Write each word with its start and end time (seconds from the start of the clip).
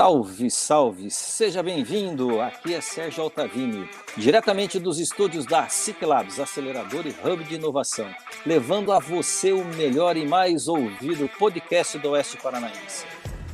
Salve, 0.00 0.50
salve! 0.50 1.10
Seja 1.10 1.62
bem-vindo! 1.62 2.40
Aqui 2.40 2.72
é 2.72 2.80
Sérgio 2.80 3.22
Altavini, 3.22 3.86
diretamente 4.16 4.78
dos 4.78 4.98
estúdios 4.98 5.44
da 5.44 5.68
Ciclabs, 5.68 6.40
acelerador 6.40 7.04
e 7.06 7.14
hub 7.22 7.44
de 7.44 7.56
inovação, 7.56 8.08
levando 8.46 8.92
a 8.92 8.98
você 8.98 9.52
o 9.52 9.62
melhor 9.62 10.16
e 10.16 10.26
mais 10.26 10.68
ouvido 10.68 11.28
podcast 11.38 11.98
do 11.98 12.12
Oeste 12.12 12.38
Paranaense. 12.38 13.04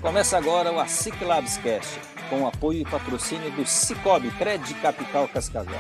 Começa 0.01 0.39
agora 0.39 0.71
o 0.71 0.89
Ciclabs 0.89 1.57
Cast, 1.57 1.99
com 2.31 2.47
apoio 2.47 2.83
e 2.83 2.85
patrocínio 2.85 3.51
do 3.51 3.67
Cicobi 3.67 4.31
Cred 4.31 4.73
Capital 4.75 5.27
Cascavel. 5.27 5.75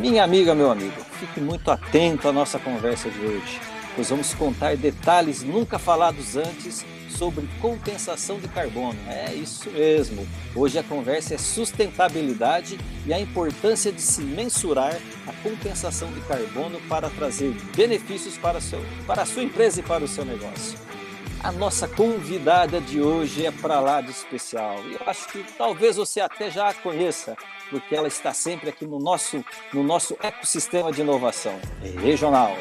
Minha 0.00 0.24
amiga, 0.24 0.56
meu 0.56 0.72
amigo, 0.72 1.00
fique 1.20 1.38
muito 1.38 1.70
atento 1.70 2.26
à 2.26 2.32
nossa 2.32 2.58
conversa 2.58 3.08
de 3.08 3.20
hoje, 3.20 3.60
pois 3.94 4.10
vamos 4.10 4.34
contar 4.34 4.76
detalhes 4.76 5.44
nunca 5.44 5.78
falados 5.78 6.36
antes 6.36 6.84
sobre 7.08 7.48
compensação 7.60 8.38
de 8.38 8.48
carbono. 8.48 8.98
É 9.08 9.32
isso 9.34 9.70
mesmo. 9.70 10.26
Hoje 10.54 10.78
a 10.78 10.82
conversa 10.82 11.34
é 11.34 11.38
sustentabilidade 11.38 12.78
e 13.06 13.12
a 13.12 13.20
importância 13.20 13.90
de 13.90 14.00
se 14.00 14.22
mensurar 14.22 14.96
a 15.26 15.32
compensação 15.42 16.12
de 16.12 16.20
carbono 16.22 16.80
para 16.88 17.10
trazer 17.10 17.54
benefícios 17.74 18.36
para, 18.36 18.60
seu, 18.60 18.80
para 19.06 19.22
a 19.22 19.26
sua 19.26 19.42
empresa 19.42 19.80
e 19.80 19.82
para 19.82 20.04
o 20.04 20.08
seu 20.08 20.24
negócio. 20.24 20.78
A 21.42 21.52
nossa 21.52 21.86
convidada 21.86 22.80
de 22.80 23.00
hoje 23.00 23.46
é 23.46 23.52
para 23.52 23.78
lá 23.78 24.00
de 24.00 24.10
especial. 24.10 24.82
E 24.88 24.94
eu 24.94 25.00
acho 25.06 25.28
que 25.28 25.44
talvez 25.56 25.96
você 25.96 26.20
até 26.20 26.50
já 26.50 26.68
a 26.68 26.74
conheça, 26.74 27.36
porque 27.70 27.94
ela 27.94 28.08
está 28.08 28.34
sempre 28.34 28.68
aqui 28.68 28.84
no 28.84 28.98
nosso, 28.98 29.44
no 29.72 29.84
nosso 29.84 30.16
ecossistema 30.20 30.90
de 30.90 31.00
inovação 31.00 31.56
regional. 32.02 32.56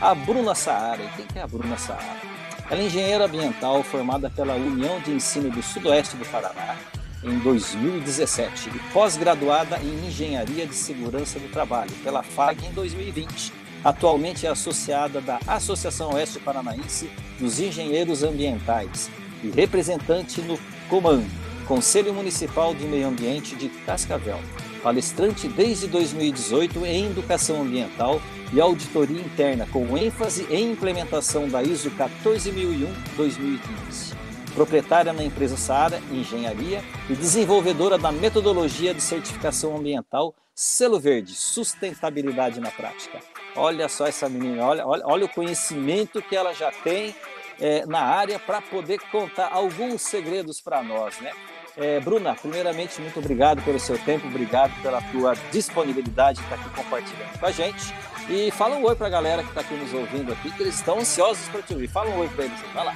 A 0.00 0.14
Bruna 0.14 0.54
Saara. 0.54 1.02
E 1.02 1.08
quem 1.22 1.26
é 1.40 1.42
a 1.42 1.46
Bruna 1.48 1.76
Saara? 1.76 2.31
Ela 2.72 2.80
é 2.80 2.86
engenheira 2.86 3.26
ambiental 3.26 3.82
formada 3.82 4.30
pela 4.30 4.54
União 4.54 4.98
de 4.98 5.10
Ensino 5.10 5.50
do 5.50 5.62
Sudoeste 5.62 6.16
do 6.16 6.24
Paraná 6.24 6.74
em 7.22 7.38
2017 7.40 8.70
e 8.70 8.78
pós-graduada 8.94 9.78
em 9.82 10.08
Engenharia 10.08 10.66
de 10.66 10.74
Segurança 10.74 11.38
do 11.38 11.52
Trabalho 11.52 11.90
pela 12.02 12.22
FAG 12.22 12.64
em 12.64 12.72
2020. 12.72 13.52
Atualmente 13.84 14.46
é 14.46 14.48
associada 14.48 15.20
da 15.20 15.38
Associação 15.46 16.14
Oeste 16.14 16.40
Paranaense 16.40 17.10
dos 17.38 17.60
Engenheiros 17.60 18.22
Ambientais 18.22 19.10
e 19.44 19.50
representante 19.50 20.40
no 20.40 20.58
COMAN, 20.88 21.24
Conselho 21.68 22.14
Municipal 22.14 22.74
de 22.74 22.86
Meio 22.86 23.08
Ambiente 23.08 23.54
de 23.54 23.68
Cascavel. 23.68 24.40
Palestrante 24.82 25.48
desde 25.48 25.86
2018 25.86 26.84
em 26.84 27.06
Educação 27.06 27.62
Ambiental 27.62 28.20
e 28.52 28.60
auditoria 28.60 29.20
interna, 29.20 29.66
com 29.72 29.96
ênfase 29.96 30.46
em 30.50 30.72
implementação 30.72 31.48
da 31.48 31.62
ISO 31.62 31.90
14001-2015. 31.92 34.14
Proprietária 34.54 35.12
na 35.12 35.24
empresa 35.24 35.56
Saara 35.56 36.00
Engenharia 36.10 36.82
e 37.08 37.14
desenvolvedora 37.14 37.96
da 37.96 38.12
metodologia 38.12 38.92
de 38.92 39.00
certificação 39.00 39.76
ambiental 39.76 40.34
Selo 40.54 41.00
Verde, 41.00 41.34
Sustentabilidade 41.34 42.60
na 42.60 42.70
Prática. 42.70 43.20
Olha 43.56 43.88
só 43.88 44.06
essa 44.06 44.28
menina, 44.28 44.66
olha, 44.66 44.86
olha, 44.86 45.02
olha 45.06 45.24
o 45.24 45.28
conhecimento 45.28 46.20
que 46.20 46.36
ela 46.36 46.52
já 46.52 46.70
tem 46.70 47.14
é, 47.60 47.86
na 47.86 48.00
área 48.00 48.38
para 48.38 48.60
poder 48.60 48.98
contar 49.10 49.48
alguns 49.50 50.02
segredos 50.02 50.60
para 50.60 50.82
nós, 50.82 51.18
né? 51.20 51.32
É, 51.76 52.00
Bruna, 52.00 52.34
primeiramente, 52.34 53.00
muito 53.00 53.18
obrigado 53.18 53.62
pelo 53.62 53.80
seu 53.80 53.96
tempo, 53.98 54.26
obrigado 54.26 54.72
pela 54.82 55.00
tua 55.00 55.34
disponibilidade 55.50 56.38
de 56.38 56.44
estar 56.44 56.56
aqui 56.56 56.68
compartilhando 56.70 57.38
com 57.38 57.46
a 57.46 57.50
gente. 57.50 57.94
E 58.28 58.50
fala 58.50 58.76
um 58.76 58.84
oi 58.84 58.94
para 58.94 59.06
a 59.06 59.10
galera 59.10 59.42
que 59.42 59.48
está 59.48 59.62
aqui 59.62 59.74
nos 59.74 59.92
ouvindo 59.94 60.32
aqui, 60.32 60.50
que 60.50 60.62
eles 60.62 60.74
estão 60.74 60.98
ansiosos 60.98 61.48
para 61.48 61.62
te 61.62 61.72
ouvir. 61.72 61.88
Fala 61.88 62.10
um 62.10 62.18
oi 62.18 62.28
para 62.28 62.44
eles, 62.44 62.60
vai 62.74 62.84
lá. 62.84 62.94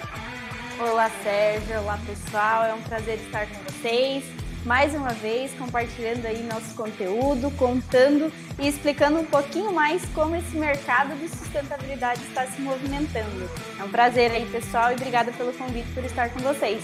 Olá, 0.79 1.11
Sérgio. 1.23 1.81
Olá, 1.81 1.99
pessoal. 2.07 2.65
É 2.65 2.75
um 2.75 2.83
prazer 2.83 3.19
estar 3.19 3.47
com 3.47 3.59
vocês. 3.65 4.25
Mais 4.67 4.95
uma 4.95 5.11
vez, 5.11 5.53
compartilhando 5.55 6.27
aí 6.27 6.43
nosso 6.43 6.75
conteúdo, 6.75 7.51
contando 7.57 8.33
e 8.59 8.69
explicando 8.69 9.21
um 9.21 9.25
pouquinho 9.25 9.73
mais 9.73 10.05
como 10.07 10.35
esse 10.37 10.57
mercado 10.57 11.17
de 11.17 11.29
sustentabilidade 11.29 12.21
está 12.25 12.45
se 12.47 12.61
movimentando. 12.61 13.49
É 13.79 13.85
um 13.85 13.89
prazer 13.89 14.33
aí, 14.33 14.45
pessoal, 14.51 14.91
e 14.91 14.95
obrigada 14.95 15.33
pelo 15.33 15.53
convite 15.53 15.89
por 15.95 16.05
estar 16.05 16.31
com 16.31 16.41
vocês. 16.41 16.83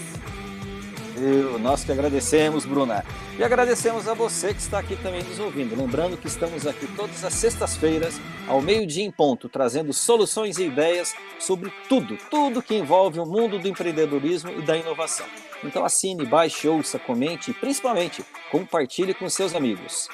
Eu, 1.15 1.59
nós 1.59 1.83
que 1.83 1.91
agradecemos, 1.91 2.65
Bruna. 2.65 3.05
E 3.37 3.43
agradecemos 3.43 4.07
a 4.07 4.13
você 4.13 4.53
que 4.53 4.59
está 4.59 4.79
aqui 4.79 4.95
também 4.95 5.23
nos 5.23 5.39
ouvindo. 5.39 5.75
Lembrando 5.75 6.17
que 6.17 6.27
estamos 6.27 6.65
aqui 6.65 6.87
todas 6.95 7.23
as 7.23 7.33
sextas-feiras, 7.33 8.19
ao 8.47 8.61
meio-dia 8.61 9.03
em 9.03 9.11
ponto, 9.11 9.47
trazendo 9.47 9.93
soluções 9.93 10.57
e 10.57 10.65
ideias 10.65 11.13
sobre 11.39 11.71
tudo, 11.87 12.17
tudo 12.31 12.63
que 12.63 12.75
envolve 12.75 13.19
o 13.19 13.25
mundo 13.25 13.59
do 13.59 13.67
empreendedorismo 13.67 14.51
e 14.51 14.61
da 14.61 14.75
inovação. 14.75 15.27
Então 15.63 15.85
assine, 15.85 16.25
baixe, 16.25 16.67
ouça, 16.67 16.97
comente 16.97 17.51
e 17.51 17.53
principalmente 17.53 18.25
compartilhe 18.51 19.13
com 19.13 19.29
seus 19.29 19.53
amigos. 19.53 20.09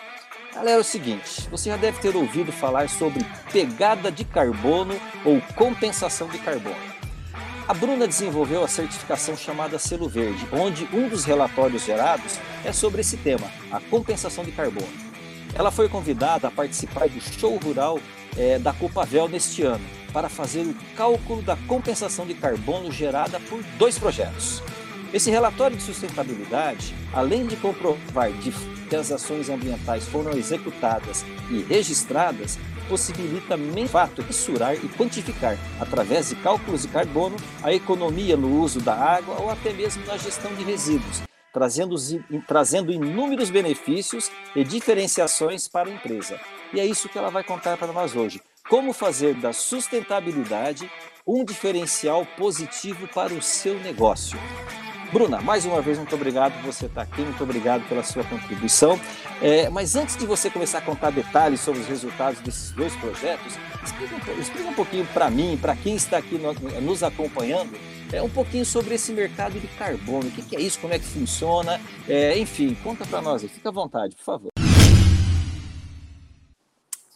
Galera, 0.54 0.78
é 0.78 0.82
o 0.82 0.84
seguinte, 0.84 1.48
você 1.50 1.70
já 1.70 1.78
deve 1.78 2.00
ter 2.00 2.16
ouvido 2.16 2.52
falar 2.52 2.90
sobre 2.90 3.26
pegada 3.52 4.12
de 4.12 4.26
carbono 4.26 5.00
ou 5.24 5.40
compensação 5.56 6.28
de 6.28 6.40
carbono. 6.40 6.99
A 7.70 7.74
Bruna 7.76 8.08
desenvolveu 8.08 8.64
a 8.64 8.68
certificação 8.68 9.38
chamada 9.38 9.78
Selo 9.78 10.10
Verde, 10.10 10.44
onde 10.52 10.90
um 10.92 11.08
dos 11.08 11.24
relatórios 11.24 11.86
gerados 11.86 12.40
é 12.66 12.74
sobre 12.74 13.02
esse 13.02 13.16
tema, 13.16 13.46
a 13.72 13.80
compensação 13.80 14.44
de 14.44 14.52
carbono. 14.52 14.90
Ela 15.54 15.70
foi 15.70 15.88
convidada 15.88 16.48
a 16.48 16.52
participar 16.52 17.08
do 17.08 17.22
show 17.22 17.56
rural 17.58 18.00
é, 18.36 18.58
da 18.58 18.74
Copavel 18.74 19.28
neste 19.28 19.62
ano, 19.62 19.86
para 20.12 20.28
fazer 20.28 20.62
o 20.62 20.76
cálculo 20.98 21.44
da 21.44 21.56
compensação 21.68 22.26
de 22.26 22.34
carbono 22.34 22.92
gerada 22.92 23.40
por 23.42 23.62
dois 23.78 24.00
projetos. 24.00 24.64
Esse 25.14 25.30
relatório 25.30 25.78
de 25.78 25.84
sustentabilidade, 25.84 26.96
além 27.14 27.46
de 27.46 27.56
comprovar 27.56 28.32
que 28.90 28.96
as 28.96 29.12
ações 29.12 29.48
ambientais 29.48 30.08
foram 30.08 30.32
executadas 30.32 31.24
e 31.52 31.62
registradas, 31.62 32.58
possibilita, 32.90 33.56
de 33.56 33.88
fato, 33.88 34.24
mensurar 34.24 34.76
e 34.76 34.90
quantificar, 34.90 35.56
através 35.80 36.30
de 36.30 36.36
cálculos 36.36 36.82
de 36.82 36.88
carbono, 36.88 37.38
a 37.64 37.72
economia 37.72 38.36
no 38.36 38.60
uso 38.60 38.82
da 38.82 38.96
água 38.96 39.40
ou 39.40 39.50
até 39.50 39.72
mesmo 39.72 40.04
na 40.06 40.18
gestão 40.18 40.54
de 40.56 40.64
resíduos, 40.64 41.22
trazendo, 41.54 41.96
trazendo 42.48 42.92
inúmeros 42.92 43.52
benefícios 43.52 44.32
e 44.56 44.64
diferenciações 44.64 45.68
para 45.68 45.88
a 45.88 45.94
empresa. 45.94 46.40
E 46.74 46.80
é 46.80 46.86
isso 46.86 47.08
que 47.08 47.18
ela 47.18 47.30
vai 47.30 47.44
contar 47.44 47.78
para 47.78 47.94
nós 47.94 48.16
hoje. 48.16 48.42
Como 48.68 48.94
fazer 48.94 49.36
da 49.36 49.54
sustentabilidade 49.54 50.92
um 51.26 51.46
diferencial 51.46 52.26
positivo 52.38 53.08
para 53.08 53.34
o 53.34 53.42
seu 53.42 53.80
negócio. 53.80 54.38
Bruna, 55.12 55.42
mais 55.42 55.66
uma 55.66 55.82
vez, 55.82 55.98
muito 55.98 56.14
obrigado 56.14 56.54
por 56.54 56.72
você 56.72 56.86
estar 56.86 57.02
aqui, 57.02 57.22
muito 57.22 57.44
obrigado 57.44 57.88
pela 57.90 58.04
sua 58.04 58.24
contribuição. 58.24 59.00
É, 59.42 59.68
mas 59.70 59.96
antes 59.96 60.16
de 60.16 60.26
você 60.26 60.52
começar 60.52 60.78
a 60.78 60.82
contar 60.82 61.10
detalhes 61.12 61.62
sobre 61.62 61.82
os 61.82 61.88
resultados 61.88 62.40
desses 62.42 62.72
dois 62.72 62.96
projetos, 62.96 63.58
explica 63.84 64.16
um, 64.16 64.40
explica 64.40 64.70
um 64.70 64.74
pouquinho 64.74 65.08
para 65.08 65.30
mim, 65.32 65.58
para 65.60 65.76
quem 65.76 65.96
está 65.96 66.18
aqui 66.18 66.38
no, 66.38 66.54
nos 66.82 67.02
acompanhando, 67.02 67.76
é, 68.14 68.22
um 68.22 68.30
pouquinho 68.30 68.66
sobre 68.66 68.96
esse 68.96 69.12
mercado 69.12 69.60
de 69.60 69.68
carbono. 69.70 70.28
O 70.28 70.32
que, 70.32 70.44
que 70.44 70.56
é 70.56 70.62
isso, 70.62 70.80
como 70.80 70.94
é 70.94 71.00
que 71.00 71.06
funciona? 71.06 71.82
É, 72.08 72.38
enfim, 72.38 72.78
conta 72.84 73.04
para 73.06 73.20
nós 73.20 73.42
aí, 73.42 73.50
fica 73.50 73.70
à 73.70 73.72
vontade, 73.72 74.16
por 74.16 74.24
favor. 74.24 74.50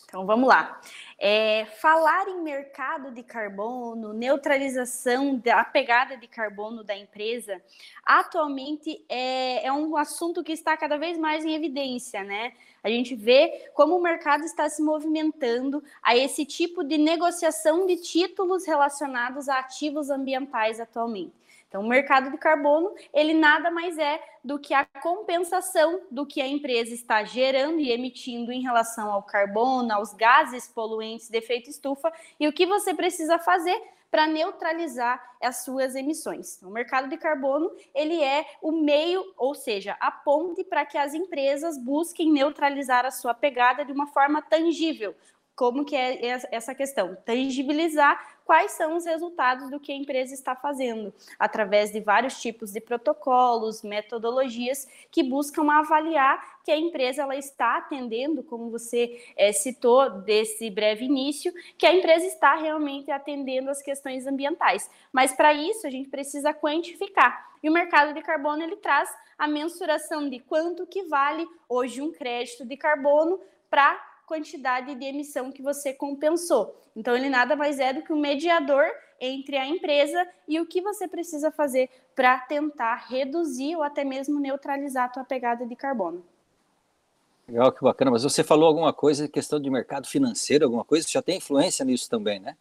Então 0.07 0.25
vamos 0.25 0.47
lá. 0.47 0.79
É, 1.25 1.63
falar 1.79 2.27
em 2.27 2.41
mercado 2.41 3.09
de 3.09 3.23
carbono, 3.23 4.11
neutralização 4.11 5.37
da 5.37 5.63
pegada 5.63 6.17
de 6.17 6.27
carbono 6.27 6.83
da 6.83 6.93
empresa, 6.97 7.61
atualmente 8.05 9.01
é, 9.07 9.65
é 9.65 9.71
um 9.71 9.95
assunto 9.95 10.43
que 10.43 10.51
está 10.51 10.75
cada 10.75 10.97
vez 10.97 11.17
mais 11.17 11.45
em 11.45 11.55
evidência, 11.55 12.25
né? 12.25 12.51
A 12.83 12.89
gente 12.89 13.15
vê 13.15 13.69
como 13.73 13.95
o 13.95 14.01
mercado 14.01 14.43
está 14.43 14.67
se 14.67 14.81
movimentando 14.83 15.81
a 16.01 16.13
esse 16.13 16.45
tipo 16.45 16.83
de 16.83 16.97
negociação 16.97 17.87
de 17.87 17.95
títulos 17.95 18.65
relacionados 18.65 19.47
a 19.47 19.59
ativos 19.59 20.09
ambientais 20.09 20.81
atualmente. 20.81 21.31
Então, 21.73 21.81
o 21.81 21.87
mercado 21.87 22.29
de 22.29 22.37
carbono, 22.37 22.93
ele 23.11 23.33
nada 23.33 23.71
mais 23.71 23.97
é 23.97 24.23
do 24.43 24.59
que 24.59 24.75
a 24.75 24.85
compensação 25.01 26.01
do 26.11 26.23
que 26.23 26.39
a 26.39 26.47
empresa 26.47 26.93
está 26.93 27.23
gerando 27.23 27.79
e 27.79 27.91
emitindo 27.91 28.51
em 28.51 28.61
relação 28.61 29.11
ao 29.11 29.23
carbono, 29.23 29.91
aos 29.91 30.13
gases 30.13 30.67
poluentes 30.67 31.29
de 31.29 31.37
efeito 31.39 31.71
estufa, 31.71 32.13
e 32.39 32.47
o 32.47 32.53
que 32.53 32.67
você 32.67 32.93
precisa 32.93 33.39
fazer 33.39 33.75
para 34.11 34.27
neutralizar 34.27 35.19
as 35.41 35.63
suas 35.63 35.95
emissões. 35.95 36.61
O 36.61 36.69
mercado 36.69 37.09
de 37.09 37.17
carbono, 37.17 37.71
ele 37.91 38.21
é 38.21 38.45
o 38.61 38.71
meio, 38.71 39.33
ou 39.35 39.55
seja, 39.55 39.97
a 39.99 40.11
ponte 40.11 40.63
para 40.63 40.85
que 40.85 40.99
as 40.99 41.15
empresas 41.15 41.75
busquem 41.75 42.31
neutralizar 42.31 43.03
a 43.03 43.09
sua 43.09 43.33
pegada 43.33 43.83
de 43.83 43.91
uma 43.91 44.05
forma 44.05 44.43
tangível, 44.43 45.15
como 45.55 45.85
que 45.85 45.95
é 45.95 46.19
essa 46.51 46.73
questão? 46.73 47.15
Tangibilizar 47.25 48.32
quais 48.45 48.71
são 48.71 48.95
os 48.95 49.05
resultados 49.05 49.69
do 49.69 49.79
que 49.79 49.91
a 49.91 49.95
empresa 49.95 50.33
está 50.33 50.55
fazendo, 50.55 51.13
através 51.39 51.91
de 51.91 51.99
vários 51.99 52.41
tipos 52.41 52.71
de 52.71 52.81
protocolos, 52.81 53.83
metodologias 53.83 54.87
que 55.11 55.23
buscam 55.23 55.71
avaliar 55.71 56.53
que 56.63 56.71
a 56.71 56.77
empresa 56.77 57.23
ela 57.23 57.35
está 57.35 57.77
atendendo, 57.77 58.41
como 58.41 58.69
você 58.69 59.21
é, 59.35 59.51
citou 59.51 60.09
desse 60.09 60.69
breve 60.69 61.05
início, 61.05 61.53
que 61.77 61.85
a 61.85 61.93
empresa 61.93 62.25
está 62.25 62.55
realmente 62.55 63.11
atendendo 63.11 63.69
as 63.69 63.81
questões 63.81 64.25
ambientais. 64.25 64.89
Mas 65.11 65.33
para 65.33 65.53
isso 65.53 65.85
a 65.85 65.89
gente 65.89 66.09
precisa 66.09 66.53
quantificar. 66.53 67.51
E 67.61 67.69
o 67.69 67.73
mercado 67.73 68.13
de 68.13 68.21
carbono 68.21 68.63
ele 68.63 68.77
traz 68.77 69.13
a 69.37 69.47
mensuração 69.47 70.29
de 70.29 70.39
quanto 70.39 70.87
que 70.87 71.03
vale 71.03 71.45
hoje 71.67 72.01
um 72.01 72.11
crédito 72.11 72.65
de 72.65 72.77
carbono 72.77 73.39
para 73.69 74.12
quantidade 74.25 74.95
de 74.95 75.05
emissão 75.05 75.51
que 75.51 75.61
você 75.61 75.93
compensou. 75.93 76.79
Então, 76.95 77.15
ele 77.15 77.29
nada 77.29 77.55
mais 77.55 77.79
é 77.79 77.93
do 77.93 78.01
que 78.01 78.13
um 78.13 78.19
mediador 78.19 78.85
entre 79.19 79.57
a 79.57 79.65
empresa 79.65 80.27
e 80.47 80.59
o 80.59 80.65
que 80.65 80.81
você 80.81 81.07
precisa 81.07 81.51
fazer 81.51 81.89
para 82.15 82.37
tentar 82.39 83.07
reduzir 83.09 83.75
ou 83.75 83.83
até 83.83 84.03
mesmo 84.03 84.39
neutralizar 84.39 85.05
a 85.05 85.09
tua 85.09 85.23
pegada 85.23 85.65
de 85.65 85.75
carbono. 85.75 86.23
Legal, 87.47 87.71
que 87.71 87.83
bacana. 87.83 88.11
Mas 88.11 88.23
você 88.23 88.43
falou 88.43 88.67
alguma 88.67 88.93
coisa, 88.93 89.27
questão 89.27 89.59
de 89.59 89.69
mercado 89.69 90.07
financeiro, 90.07 90.65
alguma 90.65 90.83
coisa, 90.83 91.07
já 91.09 91.21
tem 91.21 91.37
influência 91.37 91.83
nisso 91.83 92.09
também, 92.09 92.39
né? 92.39 92.55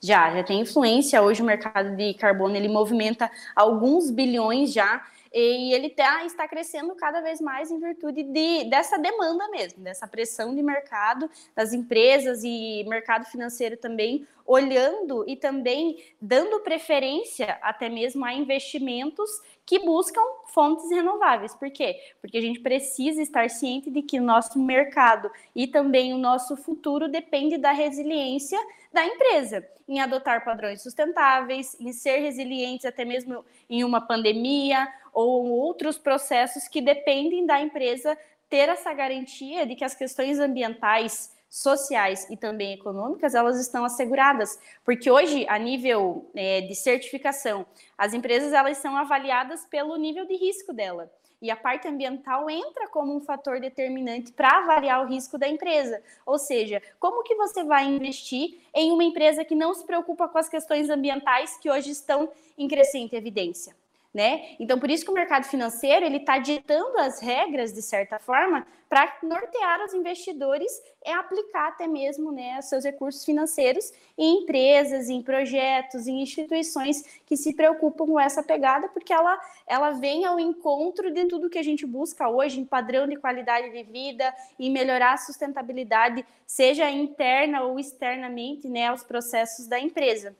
Já, 0.00 0.34
já 0.34 0.44
tem 0.44 0.60
influência. 0.60 1.20
Hoje 1.22 1.42
o 1.42 1.44
mercado 1.44 1.96
de 1.96 2.14
carbono 2.14 2.54
ele 2.54 2.68
movimenta 2.68 3.30
alguns 3.56 4.10
bilhões 4.10 4.72
já 4.72 5.04
e 5.32 5.72
ele 5.72 5.90
tá, 5.90 6.24
está 6.24 6.46
crescendo 6.48 6.94
cada 6.94 7.20
vez 7.20 7.40
mais 7.40 7.70
em 7.70 7.78
virtude 7.78 8.22
de, 8.22 8.64
dessa 8.64 8.98
demanda 8.98 9.48
mesmo, 9.50 9.82
dessa 9.82 10.06
pressão 10.06 10.54
de 10.54 10.62
mercado, 10.62 11.30
das 11.54 11.72
empresas 11.72 12.42
e 12.44 12.84
mercado 12.88 13.26
financeiro 13.26 13.76
também, 13.76 14.26
olhando 14.46 15.24
e 15.28 15.36
também 15.36 16.02
dando 16.20 16.60
preferência 16.60 17.58
até 17.62 17.88
mesmo 17.88 18.24
a 18.24 18.32
investimentos 18.32 19.30
que 19.68 19.80
buscam 19.80 20.22
fontes 20.46 20.90
renováveis. 20.90 21.54
Por 21.54 21.70
quê? 21.70 21.94
Porque 22.22 22.38
a 22.38 22.40
gente 22.40 22.58
precisa 22.58 23.20
estar 23.20 23.50
ciente 23.50 23.90
de 23.90 24.00
que 24.00 24.18
o 24.18 24.22
nosso 24.22 24.58
mercado 24.58 25.30
e 25.54 25.66
também 25.66 26.14
o 26.14 26.18
nosso 26.18 26.56
futuro 26.56 27.06
depende 27.06 27.58
da 27.58 27.70
resiliência 27.70 28.58
da 28.90 29.04
empresa 29.04 29.62
em 29.86 30.00
adotar 30.00 30.42
padrões 30.42 30.82
sustentáveis, 30.82 31.76
em 31.78 31.92
ser 31.92 32.16
resilientes 32.20 32.86
até 32.86 33.04
mesmo 33.04 33.44
em 33.68 33.84
uma 33.84 34.00
pandemia 34.00 34.88
ou 35.12 35.50
outros 35.50 35.98
processos 35.98 36.66
que 36.66 36.80
dependem 36.80 37.44
da 37.44 37.60
empresa 37.60 38.16
ter 38.48 38.70
essa 38.70 38.94
garantia 38.94 39.66
de 39.66 39.76
que 39.76 39.84
as 39.84 39.94
questões 39.94 40.38
ambientais 40.38 41.30
sociais 41.48 42.28
e 42.30 42.36
também 42.36 42.74
econômicas, 42.74 43.34
elas 43.34 43.58
estão 43.58 43.84
asseguradas, 43.84 44.58
porque 44.84 45.10
hoje, 45.10 45.46
a 45.48 45.58
nível 45.58 46.30
é, 46.34 46.60
de 46.60 46.74
certificação, 46.74 47.66
as 47.96 48.12
empresas 48.12 48.52
elas 48.52 48.78
são 48.78 48.96
avaliadas 48.96 49.64
pelo 49.64 49.96
nível 49.96 50.26
de 50.26 50.36
risco 50.36 50.72
dela. 50.72 51.10
E 51.40 51.52
a 51.52 51.56
parte 51.56 51.86
ambiental 51.86 52.50
entra 52.50 52.88
como 52.88 53.16
um 53.16 53.20
fator 53.20 53.60
determinante 53.60 54.32
para 54.32 54.58
avaliar 54.58 55.04
o 55.04 55.08
risco 55.08 55.38
da 55.38 55.48
empresa. 55.48 56.02
Ou 56.26 56.36
seja, 56.36 56.82
como 56.98 57.22
que 57.22 57.36
você 57.36 57.62
vai 57.62 57.84
investir 57.84 58.58
em 58.74 58.90
uma 58.90 59.04
empresa 59.04 59.44
que 59.44 59.54
não 59.54 59.72
se 59.72 59.84
preocupa 59.86 60.28
com 60.28 60.36
as 60.36 60.48
questões 60.48 60.90
ambientais 60.90 61.56
que 61.58 61.70
hoje 61.70 61.90
estão 61.90 62.28
em 62.56 62.66
crescente 62.66 63.14
evidência? 63.14 63.76
Né? 64.12 64.56
Então, 64.58 64.78
por 64.78 64.90
isso 64.90 65.04
que 65.04 65.10
o 65.10 65.14
mercado 65.14 65.44
financeiro 65.44 66.04
ele 66.04 66.16
está 66.16 66.38
ditando 66.38 66.98
as 66.98 67.20
regras 67.20 67.72
de 67.72 67.82
certa 67.82 68.18
forma 68.18 68.66
para 68.88 69.18
nortear 69.22 69.84
os 69.84 69.92
investidores 69.92 70.72
e 71.04 71.10
aplicar 71.10 71.68
até 71.68 71.86
mesmo 71.86 72.32
né, 72.32 72.60
seus 72.62 72.84
recursos 72.84 73.22
financeiros 73.22 73.92
em 74.16 74.42
empresas, 74.42 75.10
em 75.10 75.22
projetos, 75.22 76.06
em 76.06 76.22
instituições 76.22 77.04
que 77.26 77.36
se 77.36 77.52
preocupam 77.52 78.06
com 78.06 78.18
essa 78.18 78.42
pegada, 78.42 78.88
porque 78.88 79.12
ela, 79.12 79.38
ela 79.66 79.90
vem 79.90 80.24
ao 80.24 80.40
encontro 80.40 81.10
de 81.10 81.26
tudo 81.26 81.50
que 81.50 81.58
a 81.58 81.62
gente 81.62 81.84
busca 81.84 82.28
hoje 82.30 82.60
em 82.60 82.64
padrão 82.64 83.06
de 83.06 83.16
qualidade 83.16 83.70
de 83.70 83.82
vida 83.82 84.34
e 84.58 84.70
melhorar 84.70 85.12
a 85.12 85.18
sustentabilidade, 85.18 86.24
seja 86.46 86.90
interna 86.90 87.62
ou 87.62 87.78
externamente, 87.78 88.68
né, 88.68 88.86
aos 88.86 89.02
processos 89.02 89.66
da 89.66 89.78
empresa. 89.78 90.34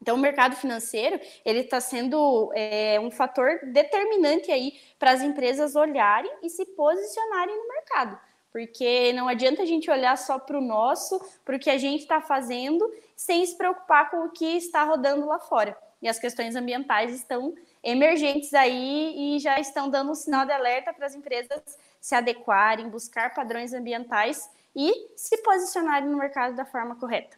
Então, 0.00 0.16
o 0.16 0.18
mercado 0.18 0.56
financeiro 0.56 1.20
ele 1.44 1.60
está 1.60 1.80
sendo 1.80 2.50
é, 2.54 2.98
um 3.00 3.10
fator 3.10 3.60
determinante 3.72 4.50
aí 4.50 4.78
para 4.98 5.10
as 5.10 5.22
empresas 5.22 5.74
olharem 5.74 6.30
e 6.42 6.48
se 6.48 6.64
posicionarem 6.64 7.56
no 7.56 7.68
mercado, 7.68 8.18
porque 8.52 9.12
não 9.12 9.28
adianta 9.28 9.62
a 9.62 9.66
gente 9.66 9.90
olhar 9.90 10.16
só 10.16 10.38
para 10.38 10.56
o 10.56 10.62
nosso, 10.62 11.20
para 11.44 11.56
o 11.56 11.58
que 11.58 11.70
a 11.70 11.78
gente 11.78 12.02
está 12.02 12.20
fazendo, 12.20 12.90
sem 13.16 13.44
se 13.44 13.56
preocupar 13.56 14.10
com 14.10 14.24
o 14.24 14.30
que 14.30 14.56
está 14.56 14.84
rodando 14.84 15.26
lá 15.26 15.38
fora. 15.38 15.76
E 16.00 16.08
as 16.08 16.18
questões 16.18 16.54
ambientais 16.54 17.12
estão 17.12 17.54
emergentes 17.82 18.54
aí 18.54 19.36
e 19.36 19.38
já 19.40 19.58
estão 19.58 19.90
dando 19.90 20.12
um 20.12 20.14
sinal 20.14 20.46
de 20.46 20.52
alerta 20.52 20.92
para 20.92 21.06
as 21.06 21.14
empresas 21.14 21.60
se 22.00 22.14
adequarem, 22.14 22.88
buscar 22.88 23.34
padrões 23.34 23.72
ambientais 23.72 24.48
e 24.74 25.10
se 25.16 25.38
posicionarem 25.38 26.08
no 26.08 26.16
mercado 26.16 26.54
da 26.54 26.64
forma 26.64 26.94
correta. 26.94 27.36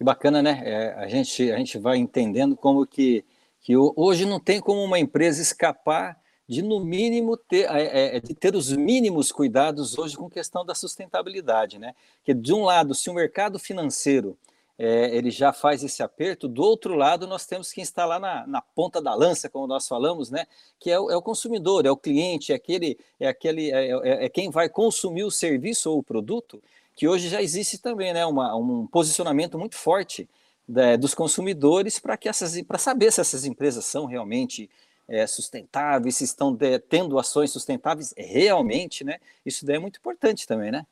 Que 0.00 0.04
bacana, 0.04 0.40
né? 0.40 0.62
É, 0.64 0.94
a, 0.94 1.06
gente, 1.08 1.52
a 1.52 1.58
gente 1.58 1.76
vai 1.76 1.98
entendendo 1.98 2.56
como 2.56 2.86
que, 2.86 3.22
que 3.60 3.76
hoje 3.76 4.24
não 4.24 4.40
tem 4.40 4.58
como 4.58 4.82
uma 4.82 4.98
empresa 4.98 5.42
escapar 5.42 6.18
de, 6.48 6.62
no 6.62 6.80
mínimo, 6.80 7.36
ter, 7.36 7.70
é, 7.70 8.16
é, 8.16 8.20
de 8.20 8.34
ter 8.34 8.56
os 8.56 8.72
mínimos 8.72 9.30
cuidados 9.30 9.98
hoje 9.98 10.16
com 10.16 10.30
questão 10.30 10.64
da 10.64 10.74
sustentabilidade, 10.74 11.78
né? 11.78 11.94
Que, 12.24 12.32
de 12.32 12.50
um 12.50 12.64
lado, 12.64 12.94
se 12.94 13.10
o 13.10 13.12
mercado 13.12 13.58
financeiro 13.58 14.38
é, 14.78 15.14
ele 15.14 15.30
já 15.30 15.52
faz 15.52 15.84
esse 15.84 16.02
aperto, 16.02 16.48
do 16.48 16.62
outro 16.62 16.94
lado, 16.94 17.26
nós 17.26 17.44
temos 17.44 17.70
que 17.70 17.82
instalar 17.82 18.18
na, 18.18 18.46
na 18.46 18.62
ponta 18.62 19.02
da 19.02 19.14
lança, 19.14 19.50
como 19.50 19.66
nós 19.66 19.86
falamos, 19.86 20.30
né? 20.30 20.46
Que 20.78 20.90
é 20.90 20.98
o, 20.98 21.10
é 21.10 21.16
o 21.18 21.20
consumidor, 21.20 21.84
é 21.84 21.90
o 21.90 21.96
cliente, 21.98 22.52
é 22.52 22.54
aquele, 22.54 22.98
é 23.20 23.28
aquele, 23.28 23.70
é, 23.70 23.90
é, 23.90 24.24
é 24.24 24.28
quem 24.30 24.48
vai 24.48 24.70
consumir 24.70 25.24
o 25.24 25.30
serviço 25.30 25.90
ou 25.90 25.98
o 25.98 26.02
produto 26.02 26.62
que 27.00 27.08
hoje 27.08 27.30
já 27.30 27.40
existe 27.40 27.78
também 27.78 28.12
né, 28.12 28.26
uma, 28.26 28.54
um 28.54 28.86
posicionamento 28.86 29.58
muito 29.58 29.74
forte 29.74 30.28
né, 30.68 30.98
dos 30.98 31.14
consumidores 31.14 31.98
para 31.98 32.14
que 32.14 32.28
essas 32.28 32.60
para 32.60 32.76
saber 32.76 33.10
se 33.10 33.22
essas 33.22 33.46
empresas 33.46 33.86
são 33.86 34.04
realmente 34.04 34.68
é, 35.08 35.26
sustentáveis, 35.26 36.16
se 36.16 36.24
estão 36.24 36.54
de, 36.54 36.78
tendo 36.78 37.18
ações 37.18 37.52
sustentáveis 37.52 38.12
realmente, 38.18 39.02
né? 39.02 39.16
Isso 39.46 39.64
daí 39.64 39.76
é 39.76 39.78
muito 39.78 39.96
importante 39.96 40.46
também, 40.46 40.70
né? 40.70 40.84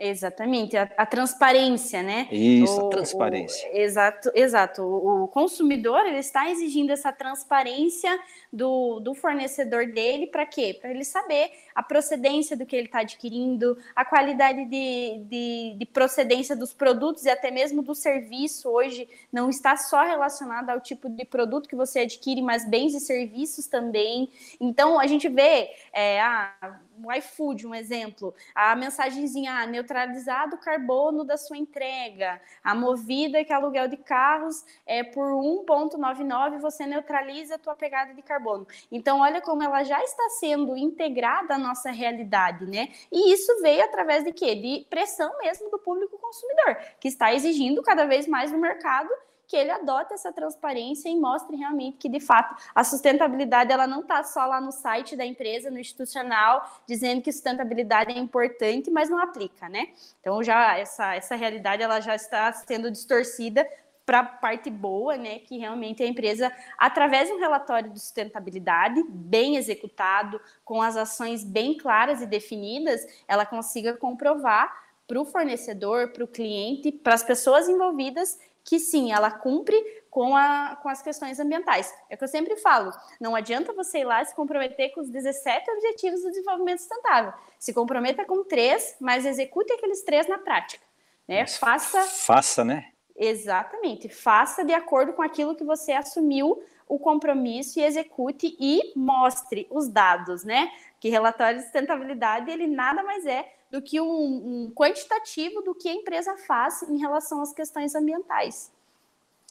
Exatamente, 0.00 0.78
a, 0.78 0.90
a, 0.96 1.04
transparência, 1.04 2.02
né? 2.02 2.26
Isso, 2.32 2.80
o, 2.80 2.86
a 2.86 2.88
transparência. 2.88 3.70
O, 3.70 3.76
exato, 3.76 4.30
exato. 4.34 4.82
O, 4.82 5.24
o, 5.24 5.28
consumidor 5.28 6.06
ele 6.06 6.18
está 6.18 6.50
exigindo 6.50 6.90
essa 6.90 7.12
transparência 7.12 8.18
do, 8.50 8.98
do 9.00 9.14
fornecedor 9.14 9.86
dele 9.86 10.26
para 10.26 10.46
quê? 10.46 10.76
Para 10.80 10.90
ele 10.90 11.04
saber 11.04 11.50
a 11.74 11.82
procedência 11.82 12.56
do 12.56 12.64
que 12.64 12.74
ele 12.74 12.86
está 12.86 13.00
adquirindo, 13.00 13.76
a 13.94 14.02
qualidade 14.02 14.64
de, 14.64 15.22
de, 15.28 15.74
de, 15.76 15.86
procedência 15.86 16.56
dos 16.56 16.72
produtos 16.72 17.26
e 17.26 17.30
até 17.30 17.50
mesmo 17.50 17.82
do 17.82 17.94
serviço. 17.94 18.70
Hoje 18.70 19.06
não 19.30 19.50
está 19.50 19.76
só 19.76 20.02
relacionado 20.02 20.70
ao 20.70 20.80
tipo 20.80 21.10
de 21.10 21.26
produto 21.26 21.68
que 21.68 21.76
você 21.76 22.00
adquire, 22.00 22.40
mas 22.40 22.66
bens 22.66 22.94
e 22.94 23.00
serviços 23.00 23.66
também. 23.66 24.30
Então 24.58 24.98
a 24.98 25.06
gente 25.06 25.28
vê 25.28 25.68
é, 25.92 26.22
a 26.22 26.80
o 27.04 27.12
iFood, 27.12 27.66
um 27.66 27.74
exemplo, 27.74 28.34
a 28.54 28.74
mensagenzinha 28.76 29.52
ah, 29.52 29.66
neutralizado 29.66 30.56
o 30.56 30.58
carbono 30.58 31.24
da 31.24 31.36
sua 31.36 31.56
entrega, 31.56 32.40
a 32.62 32.74
movida 32.74 33.44
que 33.44 33.52
é 33.52 33.56
aluguel 33.56 33.88
de 33.88 33.96
carros 33.96 34.64
é 34.86 35.02
por 35.02 35.32
1,99 35.32 36.58
você 36.58 36.86
neutraliza 36.86 37.54
a 37.54 37.58
tua 37.58 37.74
pegada 37.74 38.14
de 38.14 38.22
carbono. 38.22 38.66
Então, 38.90 39.20
olha 39.20 39.40
como 39.40 39.62
ela 39.62 39.82
já 39.82 40.02
está 40.02 40.28
sendo 40.38 40.76
integrada 40.76 41.54
à 41.54 41.58
nossa 41.58 41.90
realidade, 41.90 42.66
né? 42.66 42.90
E 43.10 43.32
isso 43.32 43.60
veio 43.62 43.84
através 43.84 44.24
de 44.24 44.32
quê? 44.32 44.54
De 44.54 44.86
pressão 44.88 45.36
mesmo 45.38 45.70
do 45.70 45.78
público 45.78 46.18
consumidor, 46.18 46.76
que 47.00 47.08
está 47.08 47.34
exigindo 47.34 47.82
cada 47.82 48.04
vez 48.04 48.26
mais 48.26 48.52
no 48.52 48.58
mercado 48.58 49.10
que 49.50 49.56
ele 49.56 49.72
adote 49.72 50.14
essa 50.14 50.32
transparência 50.32 51.08
e 51.08 51.16
mostre 51.18 51.56
realmente 51.56 51.96
que, 51.96 52.08
de 52.08 52.20
fato, 52.20 52.54
a 52.72 52.84
sustentabilidade 52.84 53.72
ela 53.72 53.84
não 53.84 54.02
está 54.02 54.22
só 54.22 54.46
lá 54.46 54.60
no 54.60 54.70
site 54.70 55.16
da 55.16 55.26
empresa, 55.26 55.72
no 55.72 55.78
institucional, 55.80 56.80
dizendo 56.86 57.20
que 57.20 57.32
sustentabilidade 57.32 58.12
é 58.12 58.18
importante, 58.18 58.92
mas 58.92 59.10
não 59.10 59.18
aplica, 59.18 59.68
né? 59.68 59.88
Então, 60.20 60.40
já 60.40 60.78
essa, 60.78 61.16
essa 61.16 61.34
realidade 61.34 61.82
ela 61.82 61.98
já 61.98 62.14
está 62.14 62.52
sendo 62.52 62.92
distorcida 62.92 63.68
para 64.06 64.20
a 64.20 64.24
parte 64.24 64.70
boa, 64.70 65.16
né, 65.16 65.40
que 65.40 65.58
realmente 65.58 66.02
a 66.02 66.06
empresa, 66.06 66.52
através 66.78 67.28
de 67.28 67.34
um 67.34 67.38
relatório 67.38 67.90
de 67.90 67.98
sustentabilidade 67.98 69.02
bem 69.08 69.56
executado, 69.56 70.40
com 70.64 70.80
as 70.80 70.96
ações 70.96 71.42
bem 71.42 71.76
claras 71.76 72.22
e 72.22 72.26
definidas, 72.26 73.04
ela 73.26 73.44
consiga 73.44 73.96
comprovar 73.96 74.72
para 75.10 75.20
o 75.20 75.24
fornecedor, 75.24 76.12
para 76.12 76.22
o 76.22 76.28
cliente, 76.28 76.92
para 76.92 77.14
as 77.14 77.24
pessoas 77.24 77.68
envolvidas, 77.68 78.38
que 78.64 78.78
sim, 78.78 79.12
ela 79.12 79.30
cumpre 79.30 79.76
com, 80.10 80.36
a, 80.36 80.76
com 80.82 80.88
as 80.88 81.00
questões 81.00 81.38
ambientais. 81.38 81.94
É 82.08 82.14
o 82.14 82.18
que 82.18 82.24
eu 82.24 82.28
sempre 82.28 82.56
falo: 82.56 82.92
não 83.20 83.34
adianta 83.34 83.72
você 83.72 84.00
ir 84.00 84.04
lá 84.04 84.24
se 84.24 84.34
comprometer 84.34 84.92
com 84.92 85.00
os 85.00 85.08
17 85.08 85.70
Objetivos 85.70 86.22
do 86.22 86.30
Desenvolvimento 86.30 86.80
Sustentável. 86.80 87.32
Se 87.58 87.72
comprometa 87.72 88.24
com 88.24 88.44
três, 88.44 88.96
mas 89.00 89.24
execute 89.24 89.72
aqueles 89.72 90.02
três 90.02 90.26
na 90.28 90.38
prática. 90.38 90.84
Né? 91.26 91.46
Faça. 91.46 92.02
Faça, 92.02 92.64
né? 92.64 92.90
Exatamente. 93.16 94.08
Faça 94.08 94.64
de 94.64 94.72
acordo 94.72 95.12
com 95.12 95.22
aquilo 95.22 95.54
que 95.54 95.64
você 95.64 95.92
assumiu 95.92 96.62
o 96.88 96.98
compromisso 96.98 97.78
e 97.78 97.84
execute 97.84 98.56
e 98.58 98.92
mostre 98.96 99.66
os 99.70 99.88
dados, 99.88 100.42
né? 100.42 100.72
Que 100.98 101.08
relatório 101.08 101.58
de 101.58 101.64
sustentabilidade 101.64 102.50
ele 102.50 102.66
nada 102.66 103.02
mais 103.02 103.24
é 103.26 103.48
do 103.70 103.80
que 103.80 104.00
um, 104.00 104.06
um 104.06 104.72
quantitativo 104.74 105.62
do 105.62 105.74
que 105.74 105.88
a 105.88 105.94
empresa 105.94 106.36
faz 106.46 106.82
em 106.82 106.98
relação 106.98 107.40
às 107.40 107.52
questões 107.52 107.94
ambientais. 107.94 108.72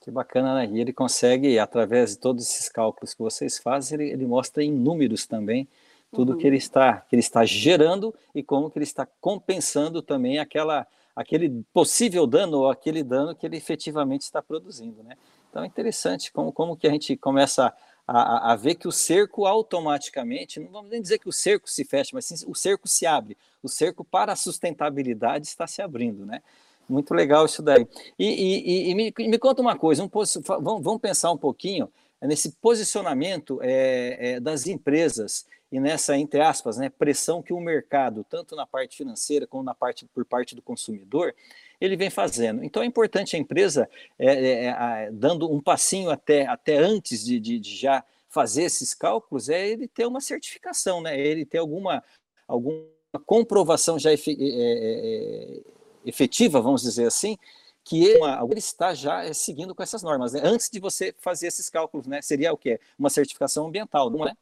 Que 0.01 0.11
bacana, 0.11 0.55
né? 0.55 0.69
E 0.71 0.79
ele 0.79 0.93
consegue, 0.93 1.59
através 1.59 2.11
de 2.11 2.19
todos 2.19 2.43
esses 2.43 2.69
cálculos 2.69 3.13
que 3.13 3.21
vocês 3.21 3.57
fazem, 3.57 3.99
ele, 3.99 4.11
ele 4.11 4.25
mostra 4.25 4.63
em 4.63 4.71
números 4.71 5.25
também 5.25 5.67
tudo 6.11 6.33
uhum. 6.33 6.37
que 6.37 6.47
ele 6.47 6.57
está 6.57 7.01
que 7.01 7.15
ele 7.15 7.21
está 7.21 7.45
gerando 7.45 8.13
e 8.33 8.41
como 8.41 8.69
que 8.69 8.77
ele 8.77 8.83
está 8.83 9.07
compensando 9.21 10.01
também 10.01 10.39
aquela 10.39 10.87
aquele 11.15 11.63
possível 11.73 12.25
dano 12.25 12.59
ou 12.59 12.69
aquele 12.69 13.03
dano 13.03 13.35
que 13.35 13.45
ele 13.45 13.57
efetivamente 13.57 14.21
está 14.21 14.41
produzindo, 14.41 15.03
né? 15.03 15.17
Então 15.49 15.63
é 15.63 15.67
interessante 15.67 16.31
como, 16.31 16.51
como 16.51 16.77
que 16.77 16.87
a 16.87 16.91
gente 16.91 17.15
começa 17.17 17.73
a, 18.11 18.53
a, 18.53 18.55
ver 18.55 18.75
que 18.75 18.87
o 18.87 18.91
cerco 18.91 19.45
automaticamente, 19.45 20.59
não 20.59 20.71
vamos 20.71 20.89
nem 20.89 21.01
dizer 21.01 21.19
que 21.19 21.29
o 21.29 21.33
cerco 21.33 21.69
se 21.69 21.85
fecha, 21.85 22.11
mas 22.13 22.25
sim 22.25 22.35
o 22.47 22.55
cerco 22.55 22.87
se 22.87 23.05
abre. 23.05 23.37
O 23.61 23.69
cerco 23.69 24.03
para 24.03 24.33
a 24.33 24.35
sustentabilidade 24.35 25.45
está 25.45 25.67
se 25.67 25.81
abrindo, 25.81 26.25
né? 26.25 26.41
Muito 26.87 27.13
legal 27.13 27.45
isso 27.45 27.61
daí. 27.61 27.87
E, 28.17 28.25
e, 28.25 28.89
e 28.89 28.95
me, 28.95 29.13
me, 29.15 29.37
conta 29.37 29.61
uma 29.61 29.77
coisa, 29.77 30.03
um, 30.03 30.09
vamos, 30.09 30.83
vamos, 30.83 30.99
pensar 30.99 31.31
um 31.31 31.37
pouquinho 31.37 31.87
nesse 32.19 32.51
posicionamento 32.53 33.59
é, 33.61 34.17
é, 34.19 34.39
das 34.39 34.65
empresas 34.65 35.45
e 35.71 35.79
nessa, 35.79 36.17
entre 36.17 36.41
aspas, 36.41 36.77
né, 36.77 36.89
pressão 36.89 37.43
que 37.43 37.53
o 37.53 37.59
mercado, 37.59 38.25
tanto 38.27 38.55
na 38.55 38.65
parte 38.65 38.97
financeira 38.97 39.45
como 39.45 39.61
na 39.61 39.75
parte 39.75 40.05
por 40.07 40.25
parte 40.25 40.55
do 40.55 40.63
consumidor, 40.63 41.35
ele 41.79 41.95
vem 41.95 42.09
fazendo. 42.09 42.63
Então 42.63 42.83
é 42.83 42.85
importante 42.85 43.35
a 43.35 43.39
empresa, 43.39 43.89
é, 44.17 44.27
é, 44.27 44.65
é, 44.65 45.09
dando 45.11 45.51
um 45.51 45.61
passinho 45.61 46.09
até, 46.09 46.45
até 46.45 46.77
antes 46.77 47.23
de, 47.23 47.39
de, 47.39 47.59
de, 47.59 47.75
já 47.75 48.03
fazer 48.27 48.63
esses 48.63 48.93
cálculos, 48.93 49.49
é 49.49 49.67
ele 49.67 49.87
ter 49.87 50.05
uma 50.05 50.21
certificação, 50.21 51.01
né? 51.01 51.19
ele 51.19 51.45
ter 51.45 51.57
alguma, 51.57 52.03
alguma 52.47 52.83
comprovação 53.25 53.97
já 53.97 54.11
é, 54.11 54.15
é, 54.15 55.61
efetiva, 56.05 56.61
vamos 56.61 56.81
dizer 56.81 57.07
assim, 57.07 57.37
que 57.83 58.03
ele, 58.03 58.19
ele, 58.23 58.59
está 58.59 58.93
já 58.93 59.33
seguindo 59.33 59.73
com 59.73 59.81
essas 59.81 60.03
normas, 60.03 60.33
né? 60.33 60.41
antes 60.43 60.69
de 60.69 60.79
você 60.79 61.15
fazer 61.17 61.47
esses 61.47 61.69
cálculos, 61.69 62.05
né? 62.05 62.21
Seria 62.21 62.53
o 62.53 62.57
quê? 62.57 62.79
Uma 62.99 63.09
certificação 63.09 63.65
ambiental, 63.65 64.11
não 64.11 64.27
é? 64.27 64.33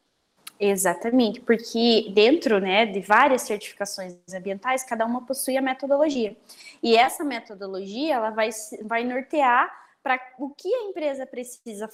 Exatamente, 0.60 1.40
porque 1.42 2.12
dentro 2.14 2.60
né, 2.60 2.86
de 2.86 3.00
várias 3.00 3.44
certificações 3.44 4.16
ambientais, 4.34 4.84
cada 4.84 5.06
uma 5.06 5.26
possui 5.26 5.56
a 5.56 5.62
metodologia. 5.62 6.36
E 6.82 6.96
essa 6.96 7.24
metodologia 7.24 8.16
ela 8.16 8.32
vai, 8.32 8.50
vai 8.84 9.04
nortear 9.04 9.72
para 10.02 10.20
o 10.40 10.50
que 10.50 10.74
a 10.74 10.84
empresa 10.84 11.28
precisa 11.28 11.88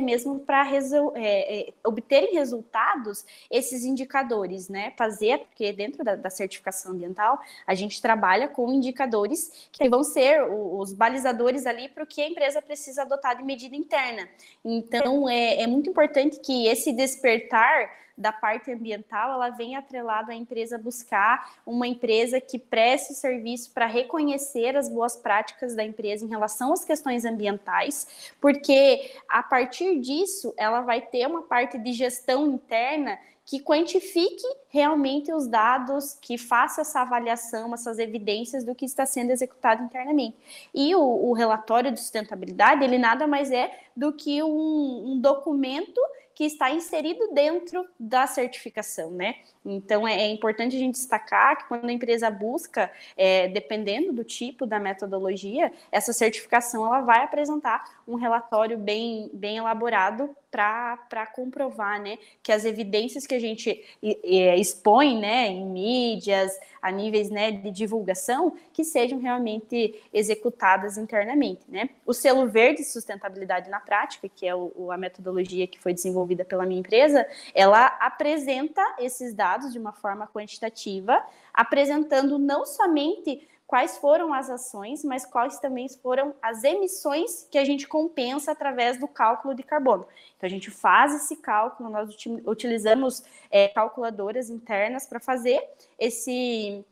mesmo 0.00 0.40
para 0.40 0.68
é, 1.14 1.60
é, 1.60 1.72
obterem 1.84 2.34
resultados 2.34 3.24
esses 3.48 3.84
indicadores, 3.84 4.68
né? 4.68 4.92
Fazer, 4.96 5.38
porque 5.46 5.72
dentro 5.72 6.02
da, 6.02 6.16
da, 6.16 6.30
certificação 6.30 6.92
ambiental 6.92 7.40
a 7.64 7.76
gente 7.76 8.02
trabalha 8.02 8.48
com 8.48 8.72
indicadores 8.72 9.68
que 9.70 9.88
vão 9.88 10.02
ser 10.02 10.42
os 10.50 10.92
balizadores 10.92 11.64
ali 11.64 11.88
para 11.88 12.02
o 12.02 12.06
que 12.06 12.20
a 12.20 12.28
empresa 12.28 12.60
precisa 12.60 13.02
adotar 13.02 13.36
de 13.36 13.44
medida 13.44 13.76
interna. 13.76 14.28
Então 14.64 15.28
é, 15.28 15.62
é 15.62 15.66
muito 15.66 15.88
importante 15.88 16.40
que 16.40 16.66
esse 16.66 16.92
despertar 16.92 18.03
da 18.16 18.32
parte 18.32 18.70
ambiental, 18.70 19.32
ela 19.32 19.50
vem 19.50 19.76
atrelado 19.76 20.30
à 20.30 20.34
empresa 20.34 20.78
buscar 20.78 21.58
uma 21.66 21.86
empresa 21.86 22.40
que 22.40 22.58
preste 22.58 23.14
serviço 23.14 23.72
para 23.72 23.86
reconhecer 23.86 24.76
as 24.76 24.88
boas 24.88 25.16
práticas 25.16 25.74
da 25.74 25.84
empresa 25.84 26.24
em 26.24 26.28
relação 26.28 26.72
às 26.72 26.84
questões 26.84 27.24
ambientais, 27.24 28.32
porque 28.40 29.12
a 29.28 29.42
partir 29.42 29.98
disso 30.00 30.54
ela 30.56 30.80
vai 30.80 31.00
ter 31.00 31.26
uma 31.26 31.42
parte 31.42 31.78
de 31.78 31.92
gestão 31.92 32.46
interna 32.46 33.18
que 33.46 33.60
quantifique 33.60 34.46
realmente 34.68 35.32
os 35.32 35.46
dados, 35.46 36.16
que 36.20 36.38
faça 36.38 36.80
essa 36.80 37.02
avaliação, 37.02 37.74
essas 37.74 37.98
evidências 37.98 38.64
do 38.64 38.74
que 38.74 38.86
está 38.86 39.04
sendo 39.04 39.30
executado 39.30 39.82
internamente. 39.82 40.36
E 40.74 40.94
o, 40.94 41.00
o 41.00 41.32
relatório 41.34 41.92
de 41.92 42.00
sustentabilidade, 42.00 42.82
ele 42.82 42.96
nada 42.96 43.26
mais 43.26 43.50
é 43.52 43.70
do 43.94 44.12
que 44.12 44.42
um, 44.42 45.12
um 45.12 45.20
documento 45.20 46.00
que 46.34 46.44
está 46.44 46.70
inserido 46.70 47.32
dentro 47.32 47.86
da 47.98 48.26
certificação, 48.26 49.10
né? 49.10 49.36
Então 49.64 50.06
é, 50.06 50.14
é 50.14 50.30
importante 50.30 50.76
a 50.76 50.78
gente 50.78 50.94
destacar 50.94 51.56
que 51.56 51.68
quando 51.68 51.88
a 51.88 51.92
empresa 51.92 52.30
busca, 52.30 52.90
é, 53.16 53.48
dependendo 53.48 54.12
do 54.12 54.24
tipo 54.24 54.66
da 54.66 54.78
metodologia, 54.78 55.72
essa 55.90 56.12
certificação 56.12 56.84
ela 56.84 57.00
vai 57.00 57.22
apresentar 57.22 57.84
um 58.06 58.16
relatório 58.16 58.78
bem, 58.78 59.30
bem 59.32 59.56
elaborado 59.56 60.34
para 60.50 61.26
comprovar 61.34 62.00
né, 62.00 62.16
que 62.40 62.52
as 62.52 62.64
evidências 62.64 63.26
que 63.26 63.34
a 63.34 63.40
gente 63.40 63.84
expõe 64.00 65.18
né, 65.18 65.48
em 65.48 65.66
mídias, 65.66 66.52
a 66.80 66.92
níveis 66.92 67.28
né, 67.28 67.50
de 67.50 67.72
divulgação, 67.72 68.54
que 68.72 68.84
sejam 68.84 69.18
realmente 69.18 70.00
executadas 70.12 70.96
internamente. 70.96 71.62
Né? 71.68 71.90
O 72.06 72.12
selo 72.12 72.46
verde 72.46 72.84
sustentabilidade 72.84 73.68
na 73.68 73.80
prática, 73.80 74.28
que 74.28 74.46
é 74.46 74.54
o, 74.54 74.92
a 74.92 74.96
metodologia 74.96 75.66
que 75.66 75.80
foi 75.80 75.92
desenvolvida 75.92 76.44
pela 76.44 76.64
minha 76.64 76.80
empresa, 76.80 77.26
ela 77.52 77.86
apresenta 78.00 78.80
esses 79.00 79.34
dados 79.34 79.72
de 79.72 79.78
uma 79.78 79.92
forma 79.92 80.28
quantitativa, 80.28 81.20
apresentando 81.52 82.38
não 82.38 82.64
somente 82.64 83.48
quais 83.74 83.98
foram 83.98 84.32
as 84.32 84.48
ações, 84.48 85.02
mas 85.02 85.26
quais 85.26 85.58
também 85.58 85.88
foram 86.00 86.32
as 86.40 86.62
emissões 86.62 87.48
que 87.50 87.58
a 87.58 87.64
gente 87.64 87.88
compensa 87.88 88.52
através 88.52 89.00
do 89.00 89.08
cálculo 89.08 89.52
de 89.52 89.64
carbono. 89.64 90.06
Então, 90.36 90.46
a 90.46 90.48
gente 90.48 90.70
faz 90.70 91.12
esse 91.12 91.34
cálculo, 91.38 91.90
nós 91.90 92.08
utilizamos 92.46 93.24
é, 93.50 93.66
calculadoras 93.66 94.48
internas 94.48 95.06
para 95.06 95.18
fazer 95.18 95.60
esse 95.98 96.84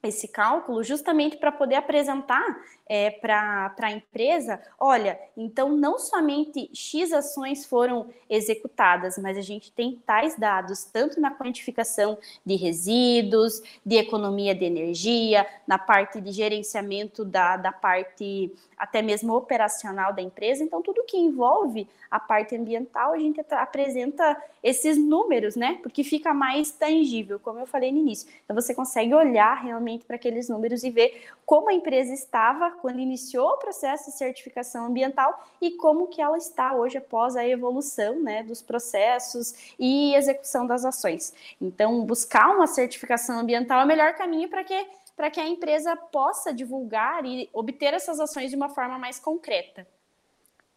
esse 0.00 0.28
cálculo 0.28 0.84
justamente 0.84 1.36
para 1.38 1.50
poder 1.50 1.74
apresentar 1.74 2.46
é, 2.88 3.10
para 3.10 3.74
a 3.78 3.90
empresa, 3.92 4.60
olha, 4.78 5.18
então 5.36 5.68
não 5.76 5.98
somente 5.98 6.70
X 6.72 7.12
ações 7.12 7.66
foram 7.66 8.08
executadas, 8.30 9.18
mas 9.18 9.36
a 9.36 9.42
gente 9.42 9.70
tem 9.70 10.00
tais 10.06 10.36
dados, 10.36 10.84
tanto 10.84 11.20
na 11.20 11.30
quantificação 11.30 12.18
de 12.44 12.56
resíduos, 12.56 13.62
de 13.84 13.96
economia 13.96 14.54
de 14.54 14.64
energia, 14.64 15.46
na 15.66 15.78
parte 15.78 16.20
de 16.20 16.32
gerenciamento 16.32 17.24
da, 17.24 17.56
da 17.56 17.72
parte 17.72 18.52
até 18.78 19.02
mesmo 19.02 19.34
operacional 19.34 20.12
da 20.14 20.22
empresa. 20.22 20.62
Então, 20.62 20.80
tudo 20.80 21.04
que 21.04 21.16
envolve 21.16 21.88
a 22.10 22.20
parte 22.20 22.54
ambiental, 22.56 23.12
a 23.12 23.18
gente 23.18 23.40
apresenta 23.50 24.40
esses 24.62 24.96
números, 24.96 25.56
né? 25.56 25.78
Porque 25.82 26.04
fica 26.04 26.32
mais 26.32 26.70
tangível, 26.70 27.38
como 27.38 27.58
eu 27.58 27.66
falei 27.66 27.90
no 27.90 27.98
início. 27.98 28.28
Então, 28.44 28.54
você 28.54 28.74
consegue 28.74 29.12
olhar 29.12 29.54
realmente 29.62 30.04
para 30.04 30.16
aqueles 30.16 30.48
números 30.48 30.84
e 30.84 30.90
ver 30.90 31.22
como 31.44 31.68
a 31.68 31.74
empresa 31.74 32.14
estava 32.14 32.70
quando 32.78 33.00
iniciou 33.00 33.50
o 33.50 33.56
processo 33.58 34.10
de 34.10 34.16
certificação 34.16 34.86
ambiental 34.86 35.46
e 35.60 35.72
como 35.72 36.06
que 36.08 36.22
ela 36.22 36.38
está 36.38 36.74
hoje 36.74 36.98
após 36.98 37.36
a 37.36 37.46
evolução, 37.46 38.20
né, 38.20 38.42
dos 38.42 38.62
processos 38.62 39.74
e 39.78 40.14
execução 40.14 40.66
das 40.66 40.84
ações. 40.84 41.34
Então, 41.60 42.04
buscar 42.04 42.54
uma 42.54 42.66
certificação 42.66 43.38
ambiental 43.38 43.80
é 43.80 43.84
o 43.84 43.88
melhor 43.88 44.14
caminho 44.14 44.48
para 44.48 44.64
que 44.64 44.86
para 45.18 45.32
que 45.32 45.40
a 45.40 45.48
empresa 45.48 45.96
possa 45.96 46.54
divulgar 46.54 47.24
e 47.24 47.50
obter 47.52 47.92
essas 47.92 48.20
ações 48.20 48.50
de 48.50 48.56
uma 48.56 48.68
forma 48.68 49.00
mais 49.00 49.18
concreta. 49.18 49.84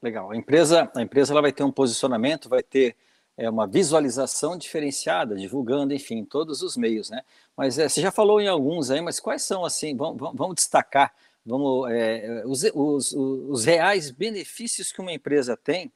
Legal. 0.01 0.31
A 0.31 0.35
empresa, 0.35 0.91
a 0.95 1.01
empresa 1.03 1.31
ela 1.31 1.43
vai 1.43 1.51
ter 1.51 1.63
um 1.63 1.71
posicionamento, 1.71 2.49
vai 2.49 2.63
ter 2.63 2.95
é, 3.37 3.47
uma 3.47 3.67
visualização 3.67 4.57
diferenciada, 4.57 5.35
divulgando, 5.35 5.93
enfim, 5.93 6.25
todos 6.25 6.63
os 6.63 6.75
meios, 6.75 7.11
né? 7.11 7.21
Mas 7.55 7.77
é, 7.77 7.87
você 7.87 8.01
já 8.01 8.11
falou 8.11 8.41
em 8.41 8.47
alguns 8.47 8.89
aí, 8.89 8.99
mas 8.99 9.19
quais 9.19 9.43
são, 9.43 9.63
assim, 9.63 9.95
vamos, 9.95 10.17
vamos 10.33 10.55
destacar, 10.55 11.13
vamos, 11.45 11.89
é, 11.91 12.43
os, 12.45 12.63
os, 12.73 13.11
os 13.13 13.65
reais 13.65 14.11
benefícios 14.11 14.91
que 14.91 15.01
uma 15.01 15.13
empresa 15.13 15.57
tem 15.57 15.91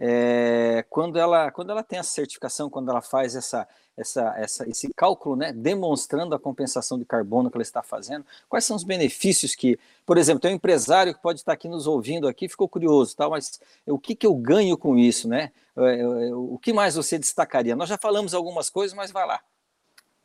é, 0.00 0.84
quando, 0.88 1.18
ela, 1.18 1.50
quando 1.50 1.70
ela 1.70 1.82
tem 1.82 1.98
essa 1.98 2.12
certificação, 2.12 2.70
quando 2.70 2.88
ela 2.88 3.02
faz 3.02 3.34
essa, 3.34 3.66
essa, 3.96 4.32
essa, 4.36 4.68
esse 4.70 4.88
cálculo, 4.94 5.34
né, 5.34 5.52
demonstrando 5.52 6.36
a 6.36 6.38
compensação 6.38 6.96
de 6.96 7.04
carbono 7.04 7.50
que 7.50 7.56
ela 7.56 7.62
está 7.62 7.82
fazendo, 7.82 8.24
quais 8.48 8.64
são 8.64 8.76
os 8.76 8.84
benefícios 8.84 9.56
que, 9.56 9.76
por 10.06 10.16
exemplo, 10.16 10.40
tem 10.40 10.52
um 10.52 10.54
empresário 10.54 11.12
que 11.12 11.20
pode 11.20 11.40
estar 11.40 11.52
aqui 11.52 11.68
nos 11.68 11.88
ouvindo 11.88 12.28
aqui, 12.28 12.48
ficou 12.48 12.68
curioso, 12.68 13.16
tá, 13.16 13.28
mas 13.28 13.60
o 13.84 13.98
que, 13.98 14.14
que 14.14 14.26
eu 14.26 14.34
ganho 14.36 14.78
com 14.78 14.96
isso, 14.96 15.28
né? 15.28 15.50
É, 15.76 16.00
é, 16.00 16.34
o 16.34 16.58
que 16.62 16.72
mais 16.72 16.94
você 16.94 17.18
destacaria? 17.18 17.74
Nós 17.74 17.88
já 17.88 17.98
falamos 17.98 18.34
algumas 18.34 18.70
coisas, 18.70 18.96
mas 18.96 19.10
vai 19.10 19.26
lá. 19.26 19.40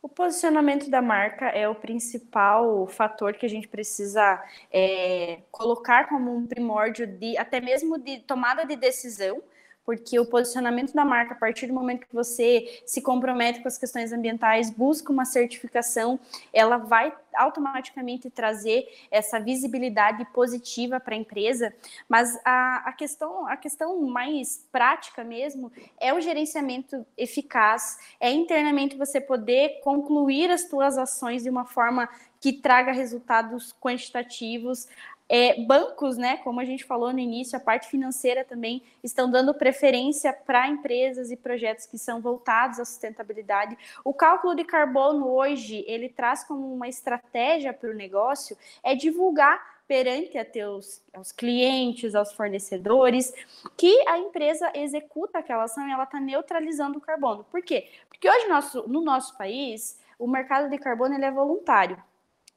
O 0.04 0.08
posicionamento 0.10 0.90
da 0.90 1.00
marca 1.00 1.46
é 1.46 1.66
o 1.66 1.74
principal 1.74 2.86
fator 2.86 3.32
que 3.32 3.46
a 3.46 3.48
gente 3.48 3.66
precisa 3.66 4.38
é, 4.70 5.38
colocar 5.50 6.10
como 6.10 6.36
um 6.36 6.46
primórdio 6.46 7.06
de 7.06 7.38
até 7.38 7.58
mesmo 7.58 7.96
de 7.96 8.18
tomada 8.18 8.66
de 8.66 8.76
decisão 8.76 9.42
porque 9.84 10.18
o 10.18 10.26
posicionamento 10.26 10.94
da 10.94 11.04
marca, 11.04 11.34
a 11.34 11.36
partir 11.36 11.66
do 11.66 11.74
momento 11.74 12.06
que 12.06 12.14
você 12.14 12.82
se 12.86 13.02
compromete 13.02 13.60
com 13.60 13.68
as 13.68 13.76
questões 13.76 14.12
ambientais, 14.12 14.70
busca 14.70 15.12
uma 15.12 15.24
certificação, 15.24 16.18
ela 16.52 16.78
vai 16.78 17.12
automaticamente 17.34 18.30
trazer 18.30 18.86
essa 19.10 19.38
visibilidade 19.38 20.24
positiva 20.26 21.00
para 21.00 21.14
a 21.14 21.18
empresa, 21.18 21.74
mas 22.08 22.38
a, 22.44 22.88
a, 22.88 22.92
questão, 22.92 23.46
a 23.46 23.56
questão 23.56 24.00
mais 24.02 24.66
prática 24.70 25.24
mesmo 25.24 25.70
é 26.00 26.14
o 26.14 26.20
gerenciamento 26.20 27.04
eficaz, 27.16 27.98
é 28.20 28.30
internamente 28.30 28.96
você 28.96 29.20
poder 29.20 29.80
concluir 29.82 30.50
as 30.50 30.68
suas 30.68 30.96
ações 30.96 31.42
de 31.42 31.50
uma 31.50 31.64
forma 31.64 32.08
que 32.40 32.52
traga 32.52 32.92
resultados 32.92 33.74
quantitativos, 33.80 34.86
é, 35.28 35.62
bancos, 35.62 36.16
né, 36.16 36.36
como 36.38 36.60
a 36.60 36.64
gente 36.64 36.84
falou 36.84 37.12
no 37.12 37.18
início, 37.18 37.56
a 37.56 37.60
parte 37.60 37.88
financeira 37.88 38.44
também 38.44 38.82
estão 39.02 39.30
dando 39.30 39.54
preferência 39.54 40.32
para 40.32 40.68
empresas 40.68 41.30
e 41.30 41.36
projetos 41.36 41.86
que 41.86 41.98
são 41.98 42.20
voltados 42.20 42.78
à 42.78 42.84
sustentabilidade. 42.84 43.76
O 44.04 44.12
cálculo 44.12 44.54
de 44.54 44.64
carbono 44.64 45.28
hoje 45.28 45.84
ele 45.86 46.08
traz 46.08 46.44
como 46.44 46.72
uma 46.72 46.88
estratégia 46.88 47.72
para 47.72 47.90
o 47.90 47.94
negócio 47.94 48.56
é 48.82 48.94
divulgar 48.94 49.74
perante 49.86 50.38
a 50.38 50.44
teus, 50.44 51.02
aos 51.12 51.30
clientes, 51.30 52.14
aos 52.14 52.32
fornecedores, 52.32 53.34
que 53.76 54.08
a 54.08 54.18
empresa 54.18 54.70
executa 54.74 55.38
aquela 55.38 55.64
ação 55.64 55.86
e 55.86 55.92
ela 55.92 56.04
está 56.04 56.18
neutralizando 56.18 56.98
o 56.98 57.02
carbono. 57.02 57.44
Por 57.44 57.62
quê? 57.62 57.90
Porque 58.08 58.28
hoje 58.28 58.48
nosso, 58.48 58.88
no 58.88 59.02
nosso 59.02 59.36
país 59.36 59.98
o 60.18 60.26
mercado 60.26 60.70
de 60.70 60.78
carbono 60.78 61.14
ele 61.14 61.24
é 61.24 61.30
voluntário 61.30 62.02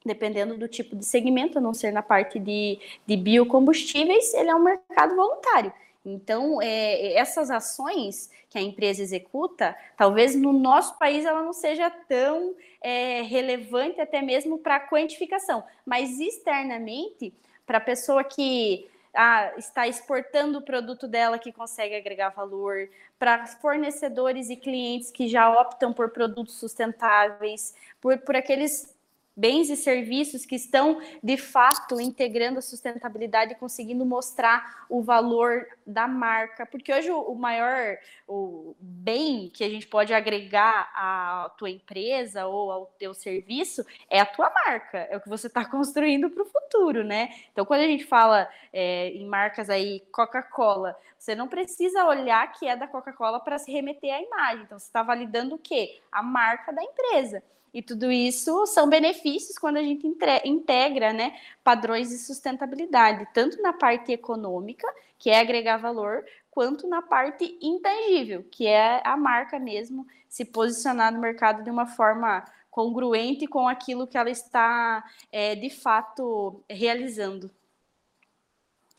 dependendo 0.08 0.58
do 0.58 0.68
tipo 0.68 0.96
de 0.96 1.06
segmento, 1.06 1.58
a 1.58 1.62
não 1.62 1.74
ser 1.74 1.92
na 1.92 2.02
parte 2.02 2.40
de, 2.40 2.80
de 3.06 3.16
biocombustíveis, 3.16 4.34
ele 4.34 4.50
é 4.50 4.56
um 4.56 4.64
mercado 4.64 5.16
voluntário. 5.16 5.72
Então, 6.06 6.62
é, 6.62 7.14
essas 7.14 7.52
ações 7.52 8.32
que 8.50 8.58
a 8.58 8.62
empresa 8.62 9.02
executa, 9.02 9.76
talvez 9.98 10.34
no 10.36 10.54
nosso 10.54 10.98
país 10.98 11.26
ela 11.26 11.44
não 11.44 11.52
seja 11.52 11.90
tão 11.90 12.56
é, 12.82 13.22
relevante 13.24 14.00
até 14.00 14.22
mesmo 14.22 14.58
para 14.58 14.78
a 14.78 14.88
quantificação, 14.88 15.64
mas 15.86 16.18
externamente, 16.20 17.34
para 17.66 17.78
a 17.80 17.82
pessoa 17.82 18.24
que 18.24 18.88
ah, 19.14 19.52
está 19.58 19.88
exportando 19.88 20.60
o 20.60 20.62
produto 20.62 21.08
dela 21.08 21.40
que 21.40 21.52
consegue 21.52 21.96
agregar 21.96 22.30
valor, 22.30 22.88
para 23.18 23.48
fornecedores 23.48 24.50
e 24.50 24.56
clientes 24.56 25.12
que 25.12 25.28
já 25.28 25.52
optam 25.52 25.92
por 25.92 26.12
produtos 26.12 26.60
sustentáveis, 26.60 27.74
por, 28.00 28.18
por 28.20 28.36
aqueles 28.36 28.96
bens 29.38 29.70
e 29.70 29.78
serviços 29.78 30.48
que 30.48 30.56
estão 30.56 31.00
de 31.22 31.38
fato 31.38 32.02
integrando 32.02 32.58
a 32.58 32.62
sustentabilidade 32.62 33.54
e 33.54 33.56
conseguindo 33.56 34.04
mostrar 34.04 34.88
o 34.90 35.04
valor 35.04 35.68
da 35.86 36.08
marca, 36.08 36.66
porque 36.66 36.92
hoje 36.92 37.12
o, 37.12 37.36
maior 37.36 37.98
o 38.28 38.76
bem 38.80 39.52
que 39.54 39.64
a 39.64 39.70
gente 39.70 39.86
pode 39.86 40.12
agregar 40.12 40.92
à 40.96 41.52
tua 41.56 41.70
empresa 41.70 42.48
ou 42.48 42.72
ao 42.72 42.86
teu 42.98 43.14
serviço 43.14 43.86
é 44.10 44.20
a 44.20 44.26
tua 44.26 44.50
marca, 44.50 44.98
é 44.98 45.16
o 45.16 45.22
que 45.22 45.30
você 45.30 45.46
está 45.46 45.64
construindo 45.64 46.32
para 46.32 46.42
o 46.42 46.46
futuro, 46.46 47.04
né? 47.04 47.30
Então, 47.52 47.64
quando 47.64 47.82
a 47.82 47.88
gente 47.88 48.06
fala 48.06 48.50
é, 48.74 49.10
em 49.10 49.28
marcas 49.28 49.70
aí, 49.70 50.00
Coca-Cola, 50.12 50.98
você 51.18 51.36
não 51.36 51.48
precisa 51.48 52.06
olhar 52.06 52.52
que 52.54 52.68
é 52.68 52.76
da 52.76 52.88
Coca-Cola 52.88 53.40
para 53.40 53.60
se 53.60 53.72
remeter 53.72 54.14
à 54.14 54.22
imagem. 54.22 54.64
Então, 54.64 54.80
você 54.80 54.88
está 54.88 55.04
validando 55.04 55.56
o 55.56 55.60
quê? 55.60 56.02
A 56.12 56.24
marca 56.24 56.72
da 56.74 56.84
empresa. 56.84 57.44
E 57.74 57.82
tudo 57.82 58.12
isso 58.12 58.66
são 58.66 58.90
benefícios 58.90 59.58
quando 59.58 59.78
a 59.78 59.84
gente 59.84 60.08
integra 60.46 61.14
né, 61.14 61.38
padrões 61.64 62.10
de 62.10 62.18
sustentabilidade, 62.18 63.28
tanto 63.34 63.62
na 63.62 63.74
parte 63.74 64.12
econômica, 64.12 64.88
que 65.18 65.30
é 65.30 65.40
agregar 65.40 65.78
valor, 65.78 66.24
quanto 66.50 66.88
na 66.88 67.02
parte 67.02 67.58
intangível, 67.62 68.44
que 68.50 68.66
é 68.66 69.02
a 69.06 69.16
marca 69.16 69.60
mesmo 69.60 70.08
se 70.28 70.44
posicionar 70.44 71.14
no 71.14 71.20
mercado 71.20 71.64
de 71.64 71.70
uma 71.70 71.86
forma 71.86 72.44
congruente 72.70 73.48
com 73.48 73.68
aquilo 73.68 74.08
que 74.08 74.18
ela 74.18 74.30
está 74.30 75.04
é, 75.32 75.56
de 75.56 75.70
fato 75.70 76.64
realizando. 76.70 77.50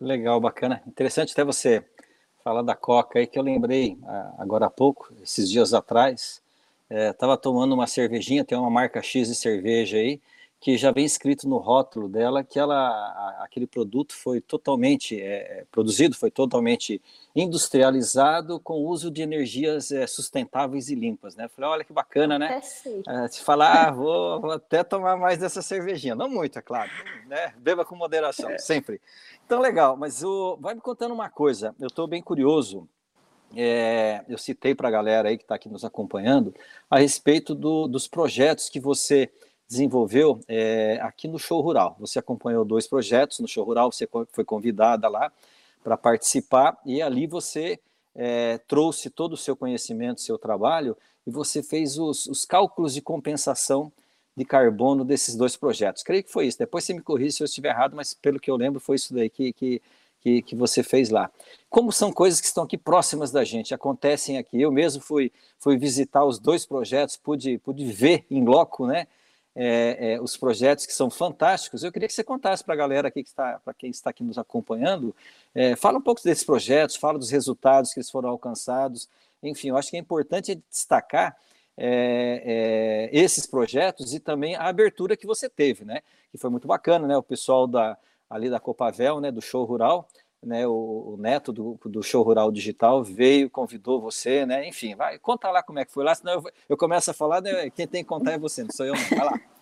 Legal, 0.00 0.40
bacana. 0.40 0.82
Interessante 0.86 1.32
até 1.32 1.44
você 1.44 1.84
falar 2.42 2.62
da 2.62 2.74
Coca 2.74 3.18
aí, 3.18 3.26
que 3.26 3.38
eu 3.38 3.42
lembrei 3.42 3.98
ah, 4.04 4.34
agora 4.38 4.66
há 4.66 4.70
pouco, 4.70 5.12
esses 5.22 5.50
dias 5.50 5.74
atrás, 5.74 6.42
estava 6.90 7.34
é, 7.34 7.36
tomando 7.36 7.74
uma 7.74 7.86
cervejinha, 7.86 8.44
tem 8.44 8.56
uma 8.56 8.70
marca 8.70 9.02
X 9.02 9.28
de 9.28 9.34
cerveja 9.34 9.96
aí, 9.96 10.20
que 10.60 10.76
já 10.76 10.90
vem 10.90 11.04
escrito 11.04 11.48
no 11.48 11.58
rótulo 11.58 12.08
dela 12.08 12.42
que 12.42 12.58
ela, 12.58 12.76
a, 12.76 13.44
aquele 13.44 13.66
produto 13.66 14.14
foi 14.14 14.40
totalmente 14.40 15.20
é, 15.20 15.60
é 15.60 15.64
produzido, 15.70 16.16
foi 16.16 16.30
totalmente 16.30 17.00
industrializado 17.34 18.58
com 18.58 18.74
uso 18.74 19.10
de 19.10 19.22
energias 19.22 19.92
é, 19.92 20.06
sustentáveis 20.06 20.88
e 20.88 20.96
limpas, 20.96 21.36
né? 21.36 21.48
Falei, 21.48 21.70
olha 21.70 21.84
que 21.84 21.92
bacana, 21.92 22.38
né? 22.38 22.60
É, 23.06 23.28
se 23.28 23.40
falar, 23.42 23.88
ah, 23.88 23.90
vou, 23.92 24.40
vou, 24.40 24.50
até 24.50 24.82
tomar 24.82 25.16
mais 25.16 25.38
dessa 25.38 25.62
cervejinha, 25.62 26.16
não 26.16 26.28
muito, 26.28 26.58
é 26.58 26.62
claro, 26.62 26.90
né? 27.26 27.54
Beba 27.58 27.84
com 27.84 27.94
moderação, 27.94 28.50
é. 28.50 28.58
sempre. 28.58 29.00
Então, 29.46 29.60
legal, 29.60 29.96
mas 29.96 30.24
o, 30.24 30.56
vai 30.60 30.74
me 30.74 30.80
contando 30.80 31.14
uma 31.14 31.30
coisa, 31.30 31.74
eu 31.78 31.86
estou 31.86 32.08
bem 32.08 32.20
curioso 32.20 32.88
é, 33.56 34.24
eu 34.28 34.38
citei 34.38 34.74
para 34.74 34.88
a 34.88 34.90
galera 34.90 35.28
aí 35.28 35.36
que 35.36 35.44
está 35.44 35.54
aqui 35.54 35.68
nos 35.68 35.84
acompanhando 35.84 36.54
a 36.90 36.98
respeito 36.98 37.54
do, 37.54 37.86
dos 37.88 38.06
projetos 38.06 38.68
que 38.68 38.80
você 38.80 39.30
desenvolveu 39.68 40.40
é, 40.48 40.98
aqui 41.02 41.28
no 41.28 41.38
Show 41.38 41.60
Rural. 41.60 41.96
Você 42.00 42.18
acompanhou 42.18 42.64
dois 42.64 42.86
projetos 42.86 43.38
no 43.40 43.48
Show 43.48 43.64
Rural, 43.64 43.92
você 43.92 44.08
foi 44.32 44.44
convidada 44.44 45.08
lá 45.08 45.30
para 45.84 45.96
participar 45.96 46.78
e 46.84 47.02
ali 47.02 47.26
você 47.26 47.78
é, 48.14 48.58
trouxe 48.66 49.10
todo 49.10 49.34
o 49.34 49.36
seu 49.36 49.54
conhecimento, 49.54 50.20
seu 50.20 50.38
trabalho 50.38 50.96
e 51.26 51.30
você 51.30 51.62
fez 51.62 51.98
os, 51.98 52.26
os 52.26 52.44
cálculos 52.44 52.94
de 52.94 53.02
compensação 53.02 53.92
de 54.36 54.44
carbono 54.44 55.04
desses 55.04 55.34
dois 55.34 55.56
projetos. 55.56 56.02
Creio 56.02 56.22
que 56.22 56.30
foi 56.30 56.46
isso. 56.46 56.58
Depois 56.58 56.84
você 56.84 56.94
me 56.94 57.02
corrija 57.02 57.36
se 57.36 57.42
eu 57.42 57.44
estiver 57.44 57.70
errado, 57.70 57.94
mas 57.94 58.14
pelo 58.14 58.40
que 58.40 58.50
eu 58.50 58.56
lembro 58.56 58.80
foi 58.80 58.96
isso 58.96 59.12
daí 59.12 59.28
que, 59.28 59.52
que 59.52 59.82
que, 60.20 60.42
que 60.42 60.56
você 60.56 60.82
fez 60.82 61.10
lá. 61.10 61.30
Como 61.68 61.92
são 61.92 62.12
coisas 62.12 62.40
que 62.40 62.46
estão 62.46 62.64
aqui 62.64 62.78
próximas 62.78 63.30
da 63.30 63.44
gente, 63.44 63.74
acontecem 63.74 64.38
aqui. 64.38 64.60
Eu 64.60 64.72
mesmo 64.72 65.02
fui, 65.02 65.30
fui 65.58 65.76
visitar 65.76 66.24
os 66.24 66.38
dois 66.38 66.64
projetos, 66.64 67.16
pude, 67.16 67.58
pude 67.58 67.84
ver 67.84 68.24
em 68.30 68.44
loco, 68.44 68.86
né? 68.86 69.06
É, 69.60 70.12
é, 70.12 70.20
os 70.20 70.36
projetos 70.36 70.86
que 70.86 70.92
são 70.92 71.10
fantásticos. 71.10 71.82
Eu 71.82 71.90
queria 71.90 72.06
que 72.06 72.14
você 72.14 72.22
contasse 72.22 72.62
para 72.62 72.74
a 72.74 72.76
galera 72.76 73.08
aqui 73.08 73.24
que 73.24 73.28
está, 73.28 73.60
para 73.64 73.74
quem 73.74 73.90
está 73.90 74.10
aqui 74.10 74.22
nos 74.22 74.38
acompanhando, 74.38 75.14
é, 75.52 75.74
fala 75.74 75.98
um 75.98 76.02
pouco 76.02 76.22
desses 76.22 76.44
projetos, 76.44 76.94
fala 76.94 77.18
dos 77.18 77.30
resultados 77.30 77.92
que 77.92 77.98
eles 77.98 78.10
foram 78.10 78.28
alcançados. 78.28 79.08
Enfim, 79.42 79.70
eu 79.70 79.76
acho 79.76 79.90
que 79.90 79.96
é 79.96 80.00
importante 80.00 80.62
destacar 80.70 81.36
é, 81.76 83.08
é, 83.12 83.16
esses 83.16 83.46
projetos 83.46 84.14
e 84.14 84.20
também 84.20 84.56
a 84.56 84.68
abertura 84.68 85.16
que 85.16 85.26
você 85.26 85.48
teve, 85.48 85.84
né? 85.84 86.02
Que 86.30 86.38
foi 86.38 86.50
muito 86.50 86.66
bacana, 86.68 87.06
né? 87.06 87.16
O 87.16 87.22
pessoal 87.22 87.66
da, 87.66 87.96
ali 88.28 88.50
da 88.50 88.60
Copavel, 88.60 89.20
né, 89.20 89.30
do 89.30 89.40
show 89.40 89.64
rural, 89.64 90.08
né, 90.42 90.66
o, 90.66 91.14
o 91.14 91.16
neto 91.18 91.52
do, 91.52 91.78
do, 91.84 92.02
show 92.02 92.22
rural 92.22 92.52
digital 92.52 93.02
veio, 93.02 93.50
convidou 93.50 94.00
você, 94.00 94.46
né, 94.46 94.66
enfim, 94.68 94.94
vai, 94.94 95.18
conta 95.18 95.50
lá 95.50 95.62
como 95.62 95.78
é 95.78 95.84
que 95.84 95.92
foi 95.92 96.04
lá, 96.04 96.14
senão 96.14 96.34
eu, 96.34 96.44
eu 96.68 96.76
começo 96.76 97.10
a 97.10 97.14
falar, 97.14 97.40
né, 97.40 97.70
quem 97.70 97.86
tem 97.86 98.02
que 98.02 98.08
contar 98.08 98.32
é 98.32 98.38
você, 98.38 98.62
não 98.62 98.70
sou 98.70 98.86
eu 98.86 98.94
vai 98.94 99.24
lá. 99.24 99.40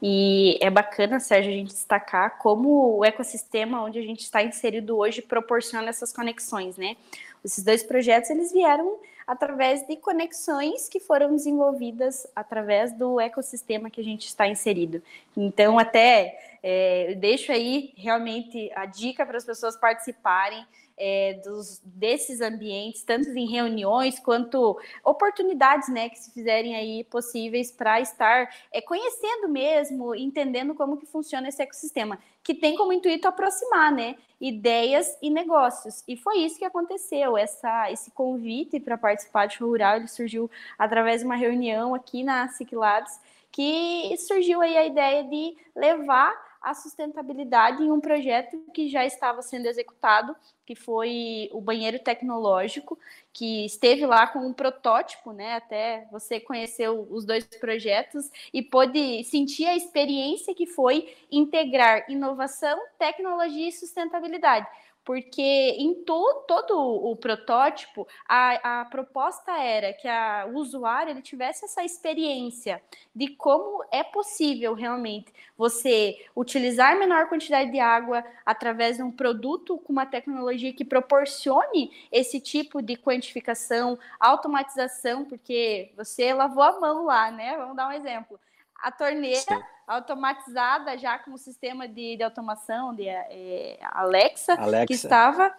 E 0.00 0.58
é 0.62 0.70
bacana, 0.70 1.20
Sérgio, 1.20 1.52
a 1.52 1.54
gente 1.54 1.68
destacar 1.68 2.38
como 2.38 2.96
o 2.96 3.04
ecossistema 3.04 3.82
onde 3.82 3.98
a 3.98 4.02
gente 4.02 4.20
está 4.20 4.42
inserido 4.42 4.96
hoje 4.96 5.20
proporciona 5.20 5.90
essas 5.90 6.10
conexões, 6.10 6.78
né? 6.78 6.96
Esses 7.44 7.62
dois 7.64 7.82
projetos, 7.82 8.30
eles 8.30 8.52
vieram 8.52 8.98
através 9.26 9.84
de 9.86 9.96
conexões 9.96 10.88
que 10.88 11.00
foram 11.00 11.34
desenvolvidas 11.34 12.26
através 12.34 12.92
do 12.92 13.20
ecossistema 13.20 13.90
que 13.90 14.00
a 14.00 14.04
gente 14.04 14.26
está 14.26 14.46
inserido. 14.46 15.02
Então, 15.36 15.78
até 15.78 16.58
é, 16.62 17.14
deixo 17.16 17.50
aí 17.50 17.92
realmente 17.96 18.70
a 18.74 18.86
dica 18.86 19.26
para 19.26 19.36
as 19.36 19.44
pessoas 19.44 19.76
participarem 19.76 20.64
é, 20.96 21.34
dos, 21.44 21.80
desses 21.84 22.40
ambientes, 22.40 23.02
tanto 23.02 23.28
em 23.30 23.46
reuniões 23.46 24.18
quanto 24.18 24.78
oportunidades 25.04 25.88
né, 25.88 26.08
que 26.08 26.18
se 26.18 26.32
fizerem 26.32 26.74
aí 26.74 27.04
possíveis 27.04 27.70
para 27.70 28.00
estar 28.00 28.48
é, 28.72 28.80
conhecendo 28.80 29.48
mesmo, 29.48 30.14
entendendo 30.14 30.74
como 30.74 30.96
que 30.96 31.06
funciona 31.06 31.48
esse 31.48 31.62
ecossistema, 31.62 32.18
que 32.42 32.54
tem 32.54 32.76
como 32.76 32.92
intuito 32.92 33.28
aproximar 33.28 33.92
né, 33.92 34.16
ideias 34.40 35.16
e 35.20 35.28
negócios. 35.28 36.02
E 36.06 36.16
foi 36.16 36.38
isso 36.38 36.58
que 36.58 36.64
aconteceu. 36.64 37.36
Essa, 37.36 37.90
esse 37.90 38.10
convite 38.10 38.80
para 38.80 38.96
participar 38.96 39.46
de 39.46 39.58
Rural 39.58 39.96
ele 39.96 40.08
surgiu 40.08 40.50
através 40.78 41.20
de 41.20 41.26
uma 41.26 41.36
reunião 41.36 41.94
aqui 41.94 42.22
na 42.22 42.48
Ciclados, 42.48 43.12
que 43.50 44.14
surgiu 44.18 44.60
aí 44.60 44.76
a 44.76 44.86
ideia 44.86 45.24
de 45.24 45.56
levar 45.74 46.34
a 46.62 46.74
sustentabilidade 46.74 47.82
em 47.82 47.90
um 47.90 48.00
projeto 48.00 48.58
que 48.72 48.88
já 48.88 49.04
estava 49.04 49.42
sendo 49.42 49.66
executado, 49.66 50.34
que 50.64 50.74
foi 50.74 51.48
o 51.52 51.60
banheiro 51.60 51.98
tecnológico, 51.98 52.98
que 53.32 53.64
esteve 53.64 54.04
lá 54.04 54.26
com 54.26 54.40
um 54.40 54.52
protótipo, 54.52 55.32
né? 55.32 55.54
Até 55.54 56.06
você 56.10 56.40
conheceu 56.40 57.06
os 57.10 57.24
dois 57.24 57.44
projetos 57.44 58.30
e 58.52 58.62
pôde 58.62 59.22
sentir 59.24 59.66
a 59.66 59.76
experiência 59.76 60.54
que 60.54 60.66
foi 60.66 61.14
integrar 61.30 62.04
inovação, 62.10 62.78
tecnologia 62.98 63.68
e 63.68 63.72
sustentabilidade 63.72 64.66
porque 65.06 65.40
em 65.40 65.94
to, 66.02 66.44
todo 66.48 66.76
o 66.76 67.14
protótipo 67.14 68.08
a, 68.28 68.80
a 68.80 68.84
proposta 68.86 69.52
era 69.52 69.92
que 69.92 70.08
a, 70.08 70.48
o 70.52 70.56
usuário 70.56 71.12
ele 71.12 71.22
tivesse 71.22 71.64
essa 71.64 71.84
experiência 71.84 72.82
de 73.14 73.28
como 73.28 73.84
é 73.92 74.02
possível 74.02 74.74
realmente 74.74 75.32
você 75.56 76.26
utilizar 76.34 76.98
menor 76.98 77.28
quantidade 77.28 77.70
de 77.70 77.78
água 77.78 78.24
através 78.44 78.96
de 78.96 79.04
um 79.04 79.12
produto 79.12 79.78
com 79.78 79.92
uma 79.92 80.04
tecnologia 80.04 80.72
que 80.72 80.84
proporcione 80.84 81.92
esse 82.10 82.40
tipo 82.40 82.82
de 82.82 82.96
quantificação, 82.96 83.96
automatização, 84.18 85.24
porque 85.24 85.92
você 85.96 86.34
lavou 86.34 86.64
a 86.64 86.80
mão 86.80 87.04
lá, 87.04 87.30
né? 87.30 87.56
Vamos 87.56 87.76
dar 87.76 87.88
um 87.88 87.92
exemplo. 87.92 88.40
A 88.86 88.90
torneira 88.92 89.40
Sim 89.40 89.62
automatizada 89.86 90.98
já 90.98 91.18
com 91.18 91.32
o 91.32 91.38
sistema 91.38 91.86
de, 91.86 92.16
de 92.16 92.22
automação 92.22 92.94
de 92.94 93.06
é, 93.08 93.78
Alexa, 93.82 94.54
Alexa, 94.54 94.86
que 94.86 94.94
estava 94.94 95.54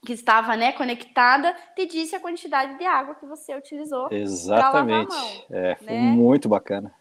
que 0.00 0.12
estava 0.12 0.56
né, 0.56 0.70
conectada, 0.72 1.54
te 1.74 1.84
disse 1.84 2.14
a 2.14 2.20
quantidade 2.20 2.78
de 2.78 2.86
água 2.86 3.16
que 3.16 3.26
você 3.26 3.54
utilizou 3.56 4.08
Exatamente. 4.12 5.08
Mão, 5.08 5.44
é, 5.50 5.74
foi 5.74 5.86
né? 5.86 6.00
muito 6.00 6.48
bacana. 6.48 6.94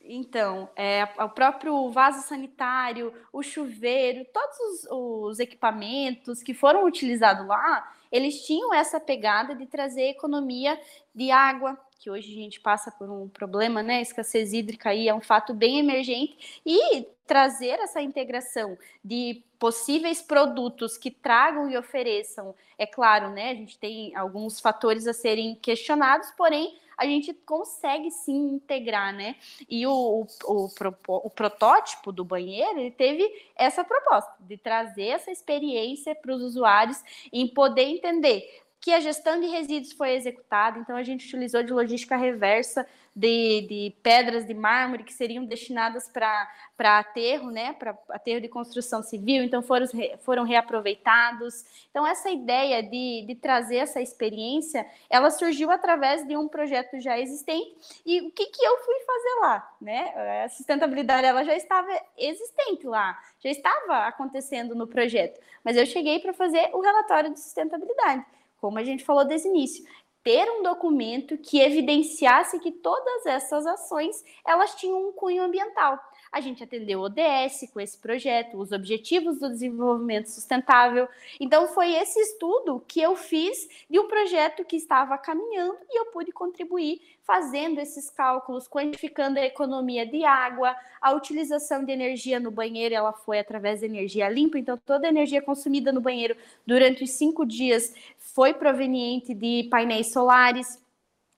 Então, 0.00 0.68
é, 0.76 1.02
o 1.18 1.28
próprio 1.30 1.90
vaso 1.90 2.22
sanitário, 2.22 3.12
o 3.32 3.42
chuveiro, 3.42 4.24
todos 4.32 4.56
os, 4.60 4.86
os, 4.90 5.40
equipamentos 5.40 6.44
que 6.44 6.54
foram 6.54 6.84
utilizados 6.84 7.44
lá, 7.44 7.92
eles 8.12 8.46
tinham 8.46 8.72
essa 8.72 9.00
pegada 9.00 9.54
de 9.56 9.66
trazer 9.66 10.10
economia 10.10 10.78
de 11.12 11.32
água, 11.32 11.76
que 11.98 12.10
hoje 12.10 12.32
a 12.32 12.34
gente 12.34 12.60
passa 12.60 12.90
por 12.90 13.10
um 13.10 13.28
problema, 13.28 13.82
né? 13.82 14.02
Escassez 14.02 14.52
hídrica 14.52 14.90
aí 14.90 15.08
é 15.08 15.14
um 15.14 15.20
fato 15.20 15.54
bem 15.54 15.78
emergente, 15.78 16.60
e 16.64 17.06
trazer 17.26 17.80
essa 17.80 18.02
integração 18.02 18.76
de 19.02 19.42
possíveis 19.58 20.20
produtos 20.20 20.98
que 20.98 21.10
tragam 21.10 21.70
e 21.70 21.76
ofereçam, 21.76 22.54
é 22.78 22.86
claro, 22.86 23.30
né? 23.30 23.50
A 23.50 23.54
gente 23.54 23.78
tem 23.78 24.14
alguns 24.14 24.60
fatores 24.60 25.06
a 25.06 25.12
serem 25.12 25.54
questionados, 25.54 26.30
porém 26.36 26.78
a 26.96 27.06
gente 27.06 27.32
consegue 27.32 28.10
sim 28.10 28.54
integrar, 28.54 29.12
né? 29.12 29.36
E 29.68 29.86
o, 29.86 30.26
o, 30.44 30.46
o, 30.46 30.68
o 31.06 31.30
protótipo 31.30 32.12
do 32.12 32.24
banheiro 32.24 32.78
ele 32.78 32.90
teve 32.90 33.24
essa 33.56 33.82
proposta 33.82 34.32
de 34.40 34.56
trazer 34.56 35.06
essa 35.06 35.30
experiência 35.30 36.14
para 36.14 36.34
os 36.34 36.42
usuários 36.42 37.02
em 37.32 37.48
poder 37.48 37.84
entender 37.84 38.63
que 38.84 38.92
a 38.92 39.00
gestão 39.00 39.40
de 39.40 39.46
resíduos 39.46 39.94
foi 39.94 40.10
executada, 40.10 40.78
então 40.78 40.94
a 40.94 41.02
gente 41.02 41.24
utilizou 41.24 41.62
de 41.62 41.72
logística 41.72 42.18
reversa 42.18 42.86
de, 43.16 43.62
de 43.66 43.96
pedras 44.02 44.46
de 44.46 44.52
mármore 44.52 45.04
que 45.04 45.14
seriam 45.14 45.46
destinadas 45.46 46.06
para 46.06 46.98
aterro, 46.98 47.50
né, 47.50 47.72
para 47.72 47.96
aterro 48.10 48.42
de 48.42 48.48
construção 48.48 49.02
civil, 49.02 49.42
então 49.42 49.62
foram, 49.62 49.86
foram 50.20 50.44
reaproveitados. 50.44 51.64
Então, 51.90 52.06
essa 52.06 52.28
ideia 52.28 52.82
de, 52.82 53.24
de 53.26 53.34
trazer 53.36 53.76
essa 53.76 54.02
experiência, 54.02 54.86
ela 55.08 55.30
surgiu 55.30 55.70
através 55.70 56.28
de 56.28 56.36
um 56.36 56.46
projeto 56.46 57.00
já 57.00 57.18
existente, 57.18 57.74
e 58.04 58.20
o 58.20 58.30
que, 58.32 58.44
que 58.48 58.62
eu 58.62 58.76
fui 58.84 59.00
fazer 59.00 59.40
lá? 59.40 59.76
Né? 59.80 60.42
A 60.44 60.48
sustentabilidade 60.50 61.26
ela 61.26 61.42
já 61.42 61.56
estava 61.56 61.88
existente 62.18 62.86
lá, 62.86 63.18
já 63.42 63.48
estava 63.48 64.08
acontecendo 64.08 64.74
no 64.74 64.86
projeto, 64.86 65.40
mas 65.64 65.74
eu 65.74 65.86
cheguei 65.86 66.18
para 66.18 66.34
fazer 66.34 66.68
o 66.74 66.82
relatório 66.82 67.32
de 67.32 67.40
sustentabilidade 67.40 68.26
como 68.58 68.78
a 68.78 68.84
gente 68.84 69.04
falou 69.04 69.24
desde 69.24 69.48
o 69.48 69.50
início, 69.50 69.84
ter 70.24 70.48
um 70.50 70.62
documento 70.62 71.36
que 71.36 71.60
evidenciasse 71.60 72.58
que 72.58 72.72
todas 72.72 73.26
essas 73.26 73.66
ações 73.66 74.24
elas 74.44 74.74
tinham 74.74 75.08
um 75.08 75.12
cunho 75.12 75.42
ambiental. 75.42 76.00
A 76.32 76.40
gente 76.40 76.64
atendeu 76.64 76.98
o 76.98 77.02
ODS 77.04 77.70
com 77.72 77.78
esse 77.78 77.96
projeto, 77.98 78.56
os 78.58 78.72
Objetivos 78.72 79.38
do 79.38 79.48
Desenvolvimento 79.50 80.30
Sustentável. 80.30 81.06
Então, 81.38 81.68
foi 81.68 81.94
esse 81.94 82.18
estudo 82.18 82.82
que 82.88 83.00
eu 83.00 83.14
fiz 83.14 83.68
de 83.88 84.00
um 84.00 84.08
projeto 84.08 84.64
que 84.64 84.74
estava 84.74 85.16
caminhando 85.16 85.76
e 85.88 86.00
eu 86.00 86.06
pude 86.06 86.32
contribuir 86.32 87.00
fazendo 87.22 87.78
esses 87.78 88.10
cálculos, 88.10 88.68
quantificando 88.68 89.38
a 89.38 89.44
economia 89.44 90.04
de 90.04 90.24
água, 90.24 90.76
a 91.00 91.12
utilização 91.12 91.84
de 91.84 91.90
energia 91.90 92.38
no 92.38 92.50
banheiro, 92.50 92.94
ela 92.94 93.12
foi 93.12 93.38
através 93.38 93.80
da 93.80 93.86
energia 93.86 94.28
limpa, 94.28 94.58
então 94.58 94.76
toda 94.76 95.06
a 95.06 95.10
energia 95.10 95.40
consumida 95.40 95.90
no 95.90 96.00
banheiro 96.00 96.36
durante 96.66 97.02
os 97.04 97.10
cinco 97.10 97.46
dias 97.46 97.94
foi 98.34 98.52
proveniente 98.52 99.32
de 99.32 99.68
painéis 99.70 100.12
solares, 100.12 100.82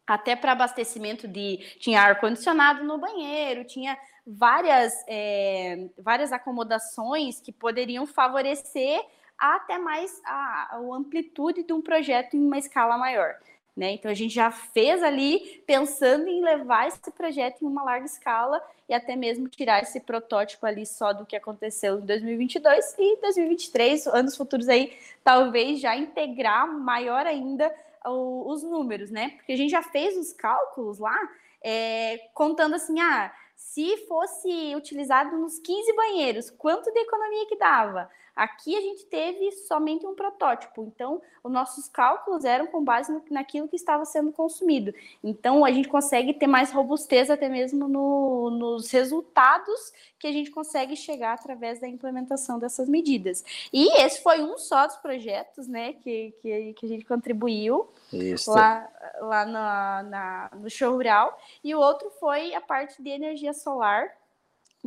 até 0.07 0.35
para 0.35 0.53
abastecimento 0.53 1.29
de. 1.29 1.59
Tinha 1.79 2.01
ar-condicionado 2.01 2.85
no 2.85 2.99
banheiro, 2.99 3.65
tinha 3.65 3.99
várias, 4.27 4.93
é, 5.07 5.89
várias 5.99 6.33
acomodações 6.33 7.41
que 7.41 7.53
poderiam 7.53 8.07
favorecer 8.07 9.01
até 9.39 9.79
mais 9.79 10.21
a, 10.25 10.77
a 10.77 10.79
amplitude 10.79 11.63
de 11.63 11.73
um 11.73 11.83
projeto 11.83 12.35
em 12.35 12.41
uma 12.41 12.59
escala 12.59 12.97
maior. 12.97 13.35
Né? 13.77 13.93
Então 13.93 14.11
a 14.11 14.15
gente 14.15 14.35
já 14.35 14.51
fez 14.51 15.03
ali 15.03 15.63
pensando 15.67 16.29
em 16.29 16.43
levar 16.43 16.89
esse 16.89 17.11
projeto 17.11 17.63
em 17.63 17.67
uma 17.67 17.85
larga 17.85 18.07
escala 18.07 18.63
e 18.89 18.95
até 18.95 19.15
mesmo 19.15 19.49
tirar 19.49 19.83
esse 19.83 20.01
protótipo 20.01 20.65
ali 20.65 20.87
só 20.87 21.13
do 21.13 21.27
que 21.27 21.37
aconteceu 21.37 21.99
em 21.99 22.07
2022 22.07 22.97
e 22.99 23.17
2023, 23.21 24.07
anos 24.07 24.35
futuros 24.35 24.69
aí, 24.71 24.97
talvez 25.23 25.79
já 25.79 25.95
integrar 25.95 26.67
maior 26.67 27.27
ainda 27.27 27.71
o, 28.07 28.51
os 28.51 28.63
números, 28.63 29.11
né? 29.11 29.31
Porque 29.37 29.53
a 29.53 29.57
gente 29.57 29.71
já 29.71 29.83
fez 29.83 30.17
os 30.17 30.33
cálculos 30.33 30.99
lá, 30.99 31.19
é, 31.63 32.31
contando 32.33 32.77
assim, 32.77 32.99
ah, 32.99 33.31
se 33.55 34.07
fosse 34.07 34.75
utilizado 34.75 35.37
nos 35.37 35.59
15 35.59 35.93
banheiros, 35.95 36.51
quanto 36.51 36.91
de 36.93 36.99
economia 37.01 37.47
que 37.47 37.57
dava? 37.57 38.09
Aqui 38.37 38.77
a 38.77 38.81
gente 38.83 39.07
teve 39.07 39.51
somente 39.67 40.07
um 40.07 40.15
protótipo, 40.15 40.85
então 40.85 41.23
os 41.43 41.51
nossos 41.51 41.89
cálculos 41.89 42.45
eram 42.45 42.67
com 42.67 42.85
base 42.85 43.11
no, 43.11 43.25
naquilo 43.31 43.67
que 43.67 43.77
estava 43.77 44.05
sendo 44.05 44.31
consumido. 44.31 44.93
Então 45.25 45.65
a 45.65 45.73
gente 45.73 45.89
consegue 45.89 46.35
ter 46.35 46.47
mais 46.47 46.71
robustez 46.71 47.31
até 47.31 47.49
mesmo 47.49 47.89
no, 47.89 48.51
nos 48.51 48.91
resultados 48.91 49.91
que 50.19 50.27
a 50.27 50.33
gente 50.33 50.51
consegue 50.51 50.95
chegar 50.95 51.33
através 51.33 51.81
da 51.81 51.89
implementação 51.89 52.59
dessas 52.59 52.91
medidas. 52.91 53.43
E 53.73 54.03
esse 54.03 54.23
foi 54.23 54.43
um 54.43 54.59
só 54.59 54.87
dos 54.87 54.97
projetos 54.97 55.67
né, 55.67 55.95
que, 55.95 56.35
que, 56.43 56.75
que 56.75 56.85
a 56.85 56.89
gente 56.91 57.07
contribuiu 57.07 57.89
Isso. 58.13 58.51
lá, 58.51 58.87
lá 59.21 59.47
na, 59.47 60.03
na, 60.03 60.51
no 60.57 60.69
show 60.69 60.93
rural, 60.93 61.39
e 61.65 61.75
o 61.75 61.81
outro 61.81 62.11
foi 62.21 62.55
a 62.55 62.61
parte 62.61 63.03
de 63.03 63.09
energia 63.09 63.55
solar 63.55 64.13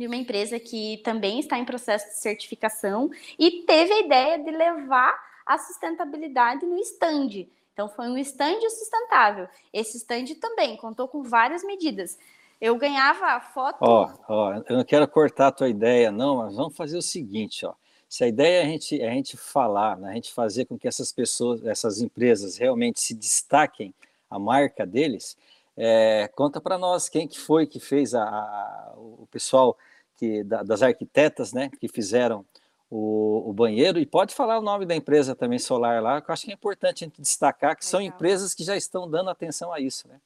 de 0.00 0.06
uma 0.06 0.16
empresa 0.16 0.58
que 0.58 0.96
também 1.04 1.38
está 1.38 1.58
em 1.58 1.64
processo 1.64 2.08
de 2.08 2.16
certificação 2.16 3.10
e 3.38 3.62
teve 3.62 3.92
a 3.92 4.00
ideia 4.00 4.38
de 4.38 4.50
levar 4.50 5.14
a 5.46 5.58
sustentabilidade 5.58 6.64
no 6.64 6.78
stand. 6.78 7.46
Então, 7.72 7.88
foi 7.88 8.08
um 8.08 8.16
stand 8.18 8.60
sustentável. 8.68 9.46
Esse 9.72 9.98
stand 9.98 10.34
também 10.40 10.76
contou 10.76 11.06
com 11.06 11.22
várias 11.22 11.62
medidas. 11.62 12.18
Eu 12.60 12.76
ganhava 12.76 13.26
a 13.26 13.40
foto. 13.40 13.78
Ó, 13.80 14.10
ó, 14.28 14.54
eu 14.68 14.76
não 14.76 14.84
quero 14.84 15.06
cortar 15.06 15.48
a 15.48 15.52
tua 15.52 15.68
ideia, 15.68 16.10
não, 16.10 16.36
mas 16.36 16.56
vamos 16.56 16.76
fazer 16.76 16.96
o 16.96 17.02
seguinte, 17.02 17.64
ó. 17.64 17.74
Se 18.08 18.24
a 18.24 18.26
ideia 18.26 18.62
é 18.62 18.64
a 18.64 18.66
gente, 18.66 19.00
é 19.00 19.08
a 19.08 19.12
gente 19.12 19.36
falar, 19.36 19.96
né, 19.96 20.10
a 20.10 20.14
gente 20.14 20.32
fazer 20.32 20.64
com 20.64 20.76
que 20.76 20.88
essas 20.88 21.12
pessoas, 21.12 21.64
essas 21.64 22.00
empresas 22.00 22.56
realmente 22.56 23.00
se 23.00 23.14
destaquem 23.14 23.94
a 24.28 24.38
marca 24.38 24.84
deles, 24.84 25.36
é, 25.76 26.28
conta 26.34 26.60
para 26.60 26.76
nós 26.76 27.08
quem 27.08 27.28
que 27.28 27.38
foi 27.38 27.66
que 27.66 27.78
fez 27.78 28.14
a, 28.14 28.24
a 28.24 28.92
o 28.96 29.26
pessoal 29.30 29.76
que, 30.20 30.44
da, 30.44 30.62
das 30.62 30.82
arquitetas, 30.82 31.54
né, 31.54 31.70
que 31.80 31.88
fizeram 31.88 32.44
o, 32.90 33.48
o, 33.48 33.52
banheiro, 33.54 33.98
e 33.98 34.04
pode 34.04 34.34
falar 34.34 34.58
o 34.58 34.62
nome 34.62 34.84
da 34.84 34.94
empresa 34.94 35.34
também 35.34 35.58
solar 35.58 36.02
lá, 36.02 36.20
que 36.20 36.30
eu 36.30 36.32
acho 36.34 36.44
que 36.44 36.50
é 36.50 36.54
importante 36.54 37.02
a 37.02 37.06
gente 37.06 37.22
destacar 37.22 37.74
que 37.74 37.82
Legal. 37.82 37.90
são 37.90 38.02
empresas 38.02 38.52
que 38.52 38.62
já 38.62 38.76
estão 38.76 39.08
dando 39.08 39.30
atenção 39.30 39.72
a 39.72 39.80
isso, 39.80 40.06
né? 40.06 40.20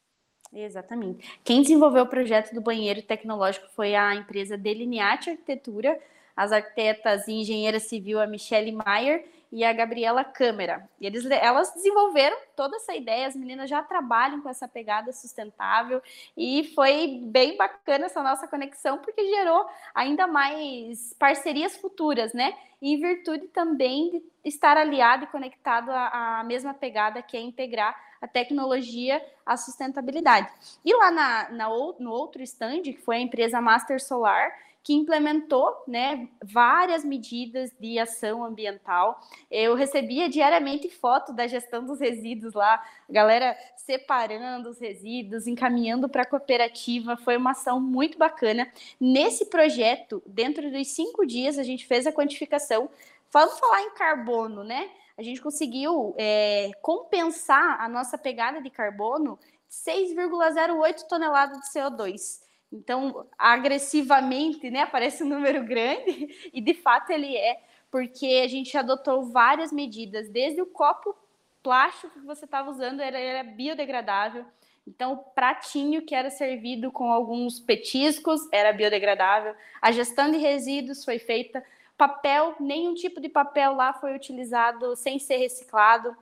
Exatamente. 0.52 1.28
Quem 1.44 1.62
desenvolveu 1.62 2.04
o 2.04 2.08
projeto 2.08 2.54
do 2.54 2.60
banheiro 2.60 3.02
tecnológico 3.02 3.66
foi 3.74 3.94
a 3.94 4.14
empresa 4.14 4.56
Delineate 4.56 5.30
Arquitetura, 5.30 5.98
as 6.36 6.52
arquitetas 6.52 7.28
e 7.28 7.32
engenheira 7.32 7.78
civil 7.78 8.20
a 8.20 8.26
Michelle 8.26 8.72
Mayer 8.72 9.24
e 9.54 9.64
a 9.64 9.72
Gabriela 9.72 10.24
Câmara. 10.24 10.86
E 11.00 11.06
eles, 11.06 11.24
elas 11.26 11.72
desenvolveram 11.72 12.36
toda 12.56 12.76
essa 12.76 12.92
ideia, 12.92 13.28
as 13.28 13.36
meninas 13.36 13.70
já 13.70 13.80
trabalham 13.84 14.40
com 14.40 14.48
essa 14.48 14.66
pegada 14.66 15.12
sustentável 15.12 16.02
e 16.36 16.72
foi 16.74 17.20
bem 17.22 17.56
bacana 17.56 18.06
essa 18.06 18.20
nossa 18.20 18.48
conexão, 18.48 18.98
porque 18.98 19.24
gerou 19.24 19.64
ainda 19.94 20.26
mais 20.26 21.14
parcerias 21.14 21.76
futuras, 21.76 22.34
né? 22.34 22.52
em 22.82 22.98
virtude 22.98 23.46
também 23.48 24.10
de 24.10 24.22
estar 24.44 24.76
aliado 24.76 25.24
e 25.24 25.28
conectado 25.28 25.90
à, 25.90 26.40
à 26.40 26.44
mesma 26.44 26.74
pegada 26.74 27.22
que 27.22 27.34
é 27.34 27.40
integrar 27.40 27.98
a 28.20 28.28
tecnologia 28.28 29.24
à 29.46 29.56
sustentabilidade. 29.56 30.52
E 30.84 30.94
lá 30.94 31.10
na, 31.10 31.48
na, 31.50 31.68
no 31.98 32.10
outro 32.10 32.42
stand, 32.42 32.82
que 32.82 32.98
foi 32.98 33.16
a 33.16 33.20
empresa 33.20 33.58
Master 33.58 34.02
Solar, 34.02 34.52
que 34.84 34.92
implementou 34.92 35.74
né, 35.88 36.28
várias 36.44 37.02
medidas 37.02 37.72
de 37.80 37.98
ação 37.98 38.44
ambiental. 38.44 39.18
Eu 39.50 39.74
recebia 39.74 40.28
diariamente 40.28 40.90
foto 40.90 41.32
da 41.32 41.46
gestão 41.46 41.86
dos 41.86 41.98
resíduos 41.98 42.52
lá, 42.52 42.84
galera 43.08 43.56
separando 43.78 44.68
os 44.68 44.78
resíduos, 44.78 45.46
encaminhando 45.46 46.06
para 46.06 46.22
a 46.22 46.26
cooperativa. 46.26 47.16
Foi 47.16 47.38
uma 47.38 47.52
ação 47.52 47.80
muito 47.80 48.18
bacana. 48.18 48.70
Nesse 49.00 49.46
projeto, 49.46 50.22
dentro 50.26 50.70
dos 50.70 50.88
cinco 50.88 51.26
dias, 51.26 51.58
a 51.58 51.62
gente 51.62 51.86
fez 51.86 52.06
a 52.06 52.12
quantificação. 52.12 52.90
Vamos 53.32 53.58
falar 53.58 53.82
em 53.82 53.94
carbono, 53.94 54.62
né? 54.62 54.90
A 55.16 55.22
gente 55.22 55.40
conseguiu 55.40 56.14
é, 56.18 56.70
compensar 56.82 57.80
a 57.80 57.88
nossa 57.88 58.18
pegada 58.18 58.60
de 58.60 58.68
carbono 58.68 59.38
6,08 59.70 61.06
toneladas 61.08 61.58
de 61.58 61.66
CO2. 61.72 62.43
Então, 62.74 63.26
agressivamente, 63.38 64.70
né, 64.70 64.80
aparece 64.80 65.22
um 65.22 65.28
número 65.28 65.64
grande, 65.64 66.50
e 66.52 66.60
de 66.60 66.74
fato 66.74 67.10
ele 67.10 67.36
é, 67.36 67.60
porque 67.90 68.42
a 68.44 68.48
gente 68.48 68.76
adotou 68.76 69.24
várias 69.24 69.72
medidas, 69.72 70.28
desde 70.28 70.60
o 70.60 70.66
copo 70.66 71.16
plástico 71.62 72.20
que 72.20 72.26
você 72.26 72.44
estava 72.44 72.68
usando, 72.70 73.00
era, 73.00 73.18
era 73.18 73.44
biodegradável, 73.44 74.44
então, 74.86 75.14
o 75.14 75.16
pratinho 75.16 76.02
que 76.02 76.14
era 76.14 76.28
servido 76.28 76.92
com 76.92 77.10
alguns 77.10 77.58
petiscos 77.58 78.46
era 78.52 78.72
biodegradável. 78.72 79.54
A 79.80 79.90
gestão 79.90 80.30
de 80.30 80.36
resíduos 80.36 81.04
foi 81.04 81.18
feita. 81.18 81.64
Papel, 81.96 82.54
nenhum 82.60 82.94
tipo 82.94 83.20
de 83.20 83.28
papel 83.28 83.74
lá 83.74 83.94
foi 83.94 84.14
utilizado 84.14 84.94
sem 84.94 85.18
ser 85.18 85.38
reciclado. 85.38 86.14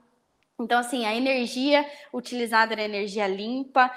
Então, 0.57 0.79
assim, 0.79 1.05
a 1.05 1.13
energia 1.13 1.85
utilizada 2.13 2.73
era 2.73 2.83
energia 2.83 3.27
limpa 3.27 3.91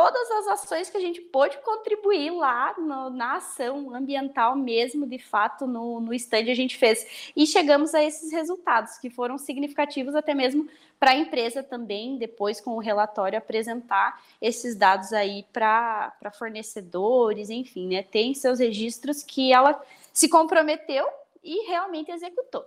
todas 0.00 0.30
as 0.30 0.46
ações 0.48 0.88
que 0.88 0.96
a 0.96 1.00
gente 1.00 1.20
pôde 1.20 1.58
contribuir 1.58 2.30
lá 2.30 2.74
no, 2.78 3.10
na 3.10 3.36
ação 3.36 3.94
ambiental 3.94 4.56
mesmo, 4.56 5.06
de 5.06 5.18
fato, 5.18 5.66
no, 5.66 6.00
no 6.00 6.14
stand 6.14 6.50
a 6.50 6.54
gente 6.54 6.78
fez. 6.78 7.30
E 7.36 7.46
chegamos 7.46 7.94
a 7.94 8.02
esses 8.02 8.32
resultados, 8.32 8.96
que 8.96 9.10
foram 9.10 9.36
significativos 9.36 10.14
até 10.14 10.32
mesmo 10.32 10.66
para 10.98 11.10
a 11.10 11.16
empresa 11.16 11.62
também, 11.62 12.16
depois 12.16 12.62
com 12.62 12.76
o 12.76 12.78
relatório, 12.78 13.36
apresentar 13.36 14.22
esses 14.40 14.74
dados 14.74 15.12
aí 15.12 15.44
para 15.52 16.14
fornecedores, 16.38 17.50
enfim, 17.50 17.88
né? 17.88 18.02
Tem 18.02 18.32
seus 18.32 18.58
registros 18.58 19.22
que 19.22 19.52
ela 19.52 19.78
se 20.14 20.30
comprometeu 20.30 21.06
e 21.44 21.68
realmente 21.68 22.10
executou. 22.10 22.64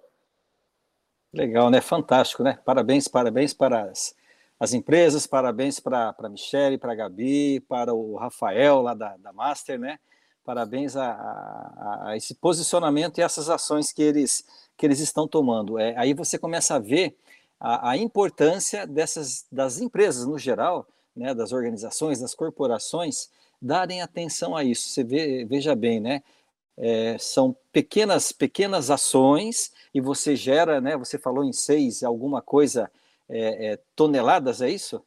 Legal, 1.33 1.71
né? 1.71 1.81
Fantástico, 1.81 2.43
né? 2.43 2.59
Parabéns, 2.63 3.07
parabéns 3.07 3.55
para 3.55 3.85
as 3.85 4.15
as 4.59 4.73
empresas, 4.73 5.27
parabéns 5.27 5.79
para 5.79 6.15
a 6.17 6.29
Michelle, 6.29 6.77
para 6.77 6.93
a 6.93 6.95
Gabi, 6.95 7.59
para 7.61 7.93
o 7.93 8.15
Rafael 8.15 8.81
lá 8.81 8.93
da, 8.93 9.17
da 9.17 9.33
Master, 9.33 9.79
né? 9.79 9.99
Parabéns 10.45 10.95
a, 10.97 11.11
a, 11.11 12.09
a, 12.09 12.17
esse 12.17 12.35
posicionamento 12.35 13.17
e 13.17 13.21
essas 13.21 13.49
ações 13.49 13.91
que 13.91 14.01
eles, 14.01 14.45
que 14.77 14.85
eles 14.85 14.99
estão 14.99 15.27
tomando. 15.27 15.79
É, 15.79 15.95
aí 15.97 16.13
você 16.13 16.37
começa 16.37 16.75
a 16.75 16.79
ver 16.79 17.15
a, 17.59 17.91
a, 17.91 17.97
importância 17.97 18.85
dessas 18.85 19.45
das 19.49 19.79
empresas 19.79 20.25
no 20.25 20.37
geral, 20.37 20.85
né, 21.15 21.33
das 21.33 21.53
organizações, 21.53 22.19
das 22.19 22.35
corporações, 22.35 23.29
darem 23.61 24.01
atenção 24.01 24.55
a 24.55 24.63
isso. 24.63 24.89
Você 24.89 25.03
vê, 25.03 25.45
veja 25.45 25.75
bem, 25.75 25.99
né? 25.99 26.21
É, 26.75 27.17
são 27.19 27.55
pequenas 27.71 28.31
pequenas 28.31 28.89
ações 28.89 29.71
e 29.93 30.01
você 30.01 30.35
gera, 30.35 30.81
né? 30.81 30.97
Você 30.97 31.17
falou 31.17 31.43
em 31.43 31.53
seis 31.53 32.03
alguma 32.03 32.41
coisa 32.41 32.91
é, 33.33 33.65
é, 33.73 33.79
toneladas, 33.95 34.61
é 34.61 34.69
isso? 34.69 35.03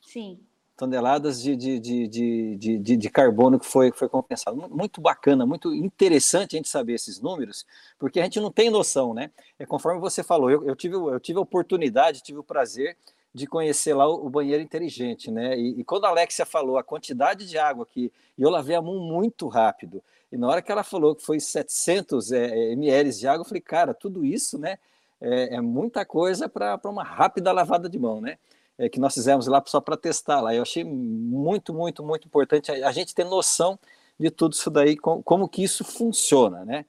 Sim. 0.00 0.38
Toneladas 0.76 1.42
de, 1.42 1.56
de, 1.56 1.78
de, 1.78 2.08
de, 2.08 2.78
de, 2.78 2.96
de, 2.96 3.10
carbono 3.10 3.58
que 3.58 3.66
foi, 3.66 3.92
foi 3.92 4.08
compensado. 4.08 4.56
Muito 4.68 5.00
bacana, 5.00 5.44
muito 5.44 5.74
interessante 5.74 6.54
a 6.54 6.58
gente 6.58 6.68
saber 6.68 6.94
esses 6.94 7.20
números, 7.20 7.64
porque 7.98 8.20
a 8.20 8.24
gente 8.24 8.40
não 8.40 8.50
tem 8.50 8.70
noção, 8.70 9.12
né? 9.12 9.30
É 9.58 9.66
conforme 9.66 10.00
você 10.00 10.22
falou, 10.22 10.50
eu, 10.50 10.64
eu, 10.64 10.74
tive, 10.74 10.94
eu 10.94 11.20
tive 11.20 11.38
a 11.38 11.42
oportunidade, 11.42 12.22
tive 12.22 12.38
o 12.38 12.44
prazer 12.44 12.96
de 13.32 13.46
conhecer 13.46 13.94
lá 13.94 14.08
o, 14.08 14.26
o 14.26 14.30
banheiro 14.30 14.62
inteligente, 14.62 15.30
né? 15.30 15.58
E, 15.58 15.80
e, 15.80 15.84
quando 15.84 16.04
a 16.04 16.08
Alexia 16.08 16.46
falou 16.46 16.78
a 16.78 16.84
quantidade 16.84 17.48
de 17.48 17.58
água 17.58 17.84
que 17.84 18.12
eu 18.38 18.50
lavei 18.50 18.76
a 18.76 18.82
mão 18.82 19.00
muito 19.00 19.48
rápido, 19.48 20.02
e 20.30 20.36
na 20.36 20.48
hora 20.48 20.62
que 20.62 20.70
ela 20.70 20.82
falou 20.84 21.14
que 21.14 21.24
foi 21.24 21.38
700 21.38 22.32
é, 22.32 22.72
ml 22.72 23.10
de 23.10 23.26
água, 23.26 23.42
eu 23.42 23.48
falei, 23.48 23.60
cara, 23.60 23.94
tudo 23.94 24.24
isso, 24.24 24.58
né? 24.58 24.78
É, 25.20 25.56
é 25.56 25.60
muita 25.60 26.04
coisa 26.04 26.48
para 26.48 26.78
uma 26.84 27.02
rápida 27.02 27.52
lavada 27.52 27.88
de 27.88 27.98
mão, 27.98 28.20
né? 28.20 28.38
É, 28.76 28.88
que 28.88 28.98
nós 28.98 29.14
fizemos 29.14 29.46
lá 29.46 29.62
só 29.66 29.80
para 29.80 29.96
testar 29.96 30.40
lá. 30.40 30.54
Eu 30.54 30.62
achei 30.62 30.82
muito, 30.82 31.72
muito, 31.72 32.02
muito 32.02 32.26
importante 32.26 32.72
a, 32.72 32.88
a, 32.88 32.92
gente 32.92 33.14
ter 33.14 33.24
noção 33.24 33.78
de 34.18 34.30
tudo 34.30 34.52
isso 34.52 34.68
daí, 34.68 34.96
com, 34.96 35.22
como 35.22 35.48
que 35.48 35.62
isso 35.62 35.84
funciona, 35.84 36.64
né? 36.64 36.84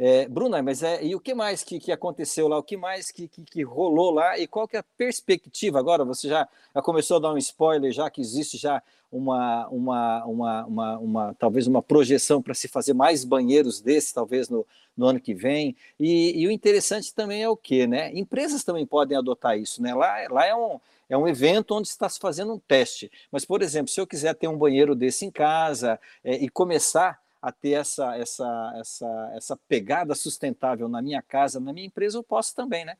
É, 0.00 0.28
Bruna, 0.28 0.62
mas 0.62 0.84
é, 0.84 1.04
e 1.04 1.16
o 1.16 1.18
que 1.18 1.34
mais 1.34 1.64
que, 1.64 1.80
que 1.80 1.90
aconteceu 1.90 2.46
lá? 2.46 2.56
O 2.56 2.62
que 2.62 2.76
mais 2.76 3.10
que, 3.10 3.26
que, 3.26 3.42
que, 3.42 3.62
rolou 3.64 4.12
lá? 4.12 4.38
E 4.38 4.46
qual 4.46 4.68
que 4.68 4.76
é 4.76 4.78
a 4.78 4.84
perspectiva 4.96 5.80
agora? 5.80 6.04
Você 6.04 6.28
já, 6.28 6.48
já 6.72 6.80
começou 6.80 7.16
a 7.16 7.20
dar 7.20 7.32
um 7.32 7.36
spoiler, 7.36 7.90
já 7.90 8.08
que 8.08 8.20
existe 8.20 8.56
já 8.56 8.80
uma, 9.10 9.66
uma, 9.66 10.24
uma, 10.24 10.66
uma, 10.66 10.98
uma 10.98 11.34
talvez 11.36 11.66
uma 11.66 11.82
projeção 11.82 12.40
para 12.40 12.54
se 12.54 12.68
fazer 12.68 12.94
mais 12.94 13.24
banheiros 13.24 13.80
desses, 13.80 14.12
talvez 14.12 14.48
no, 14.48 14.64
no 14.96 15.06
ano 15.06 15.18
que 15.18 15.34
vem. 15.34 15.74
E, 15.98 16.42
e, 16.42 16.46
o 16.46 16.50
interessante 16.52 17.12
também 17.12 17.42
é 17.42 17.48
o 17.48 17.56
que, 17.56 17.84
né? 17.88 18.16
Empresas 18.16 18.62
também 18.62 18.86
podem 18.86 19.18
adotar 19.18 19.58
isso, 19.58 19.82
né? 19.82 19.92
Lá, 19.96 20.14
lá 20.30 20.46
é 20.46 20.54
um 20.54 20.78
é 21.10 21.16
um 21.16 21.26
evento 21.26 21.74
onde 21.74 21.88
está 21.88 22.06
se 22.06 22.20
fazendo 22.20 22.52
um 22.52 22.58
teste. 22.58 23.10
Mas, 23.32 23.44
por 23.44 23.62
exemplo, 23.62 23.90
se 23.90 23.98
eu 23.98 24.06
quiser 24.06 24.34
ter 24.34 24.46
um 24.46 24.58
banheiro 24.58 24.94
desse 24.94 25.24
em 25.24 25.30
casa 25.30 25.98
é, 26.22 26.34
e 26.34 26.50
começar 26.50 27.18
a 27.40 27.52
ter 27.52 27.72
essa, 27.72 28.16
essa, 28.16 28.72
essa, 28.76 29.30
essa 29.34 29.56
pegada 29.68 30.14
sustentável 30.14 30.88
na 30.88 31.00
minha 31.00 31.22
casa, 31.22 31.60
na 31.60 31.72
minha 31.72 31.86
empresa, 31.86 32.18
eu 32.18 32.22
posso 32.22 32.54
também, 32.54 32.84
né? 32.84 32.96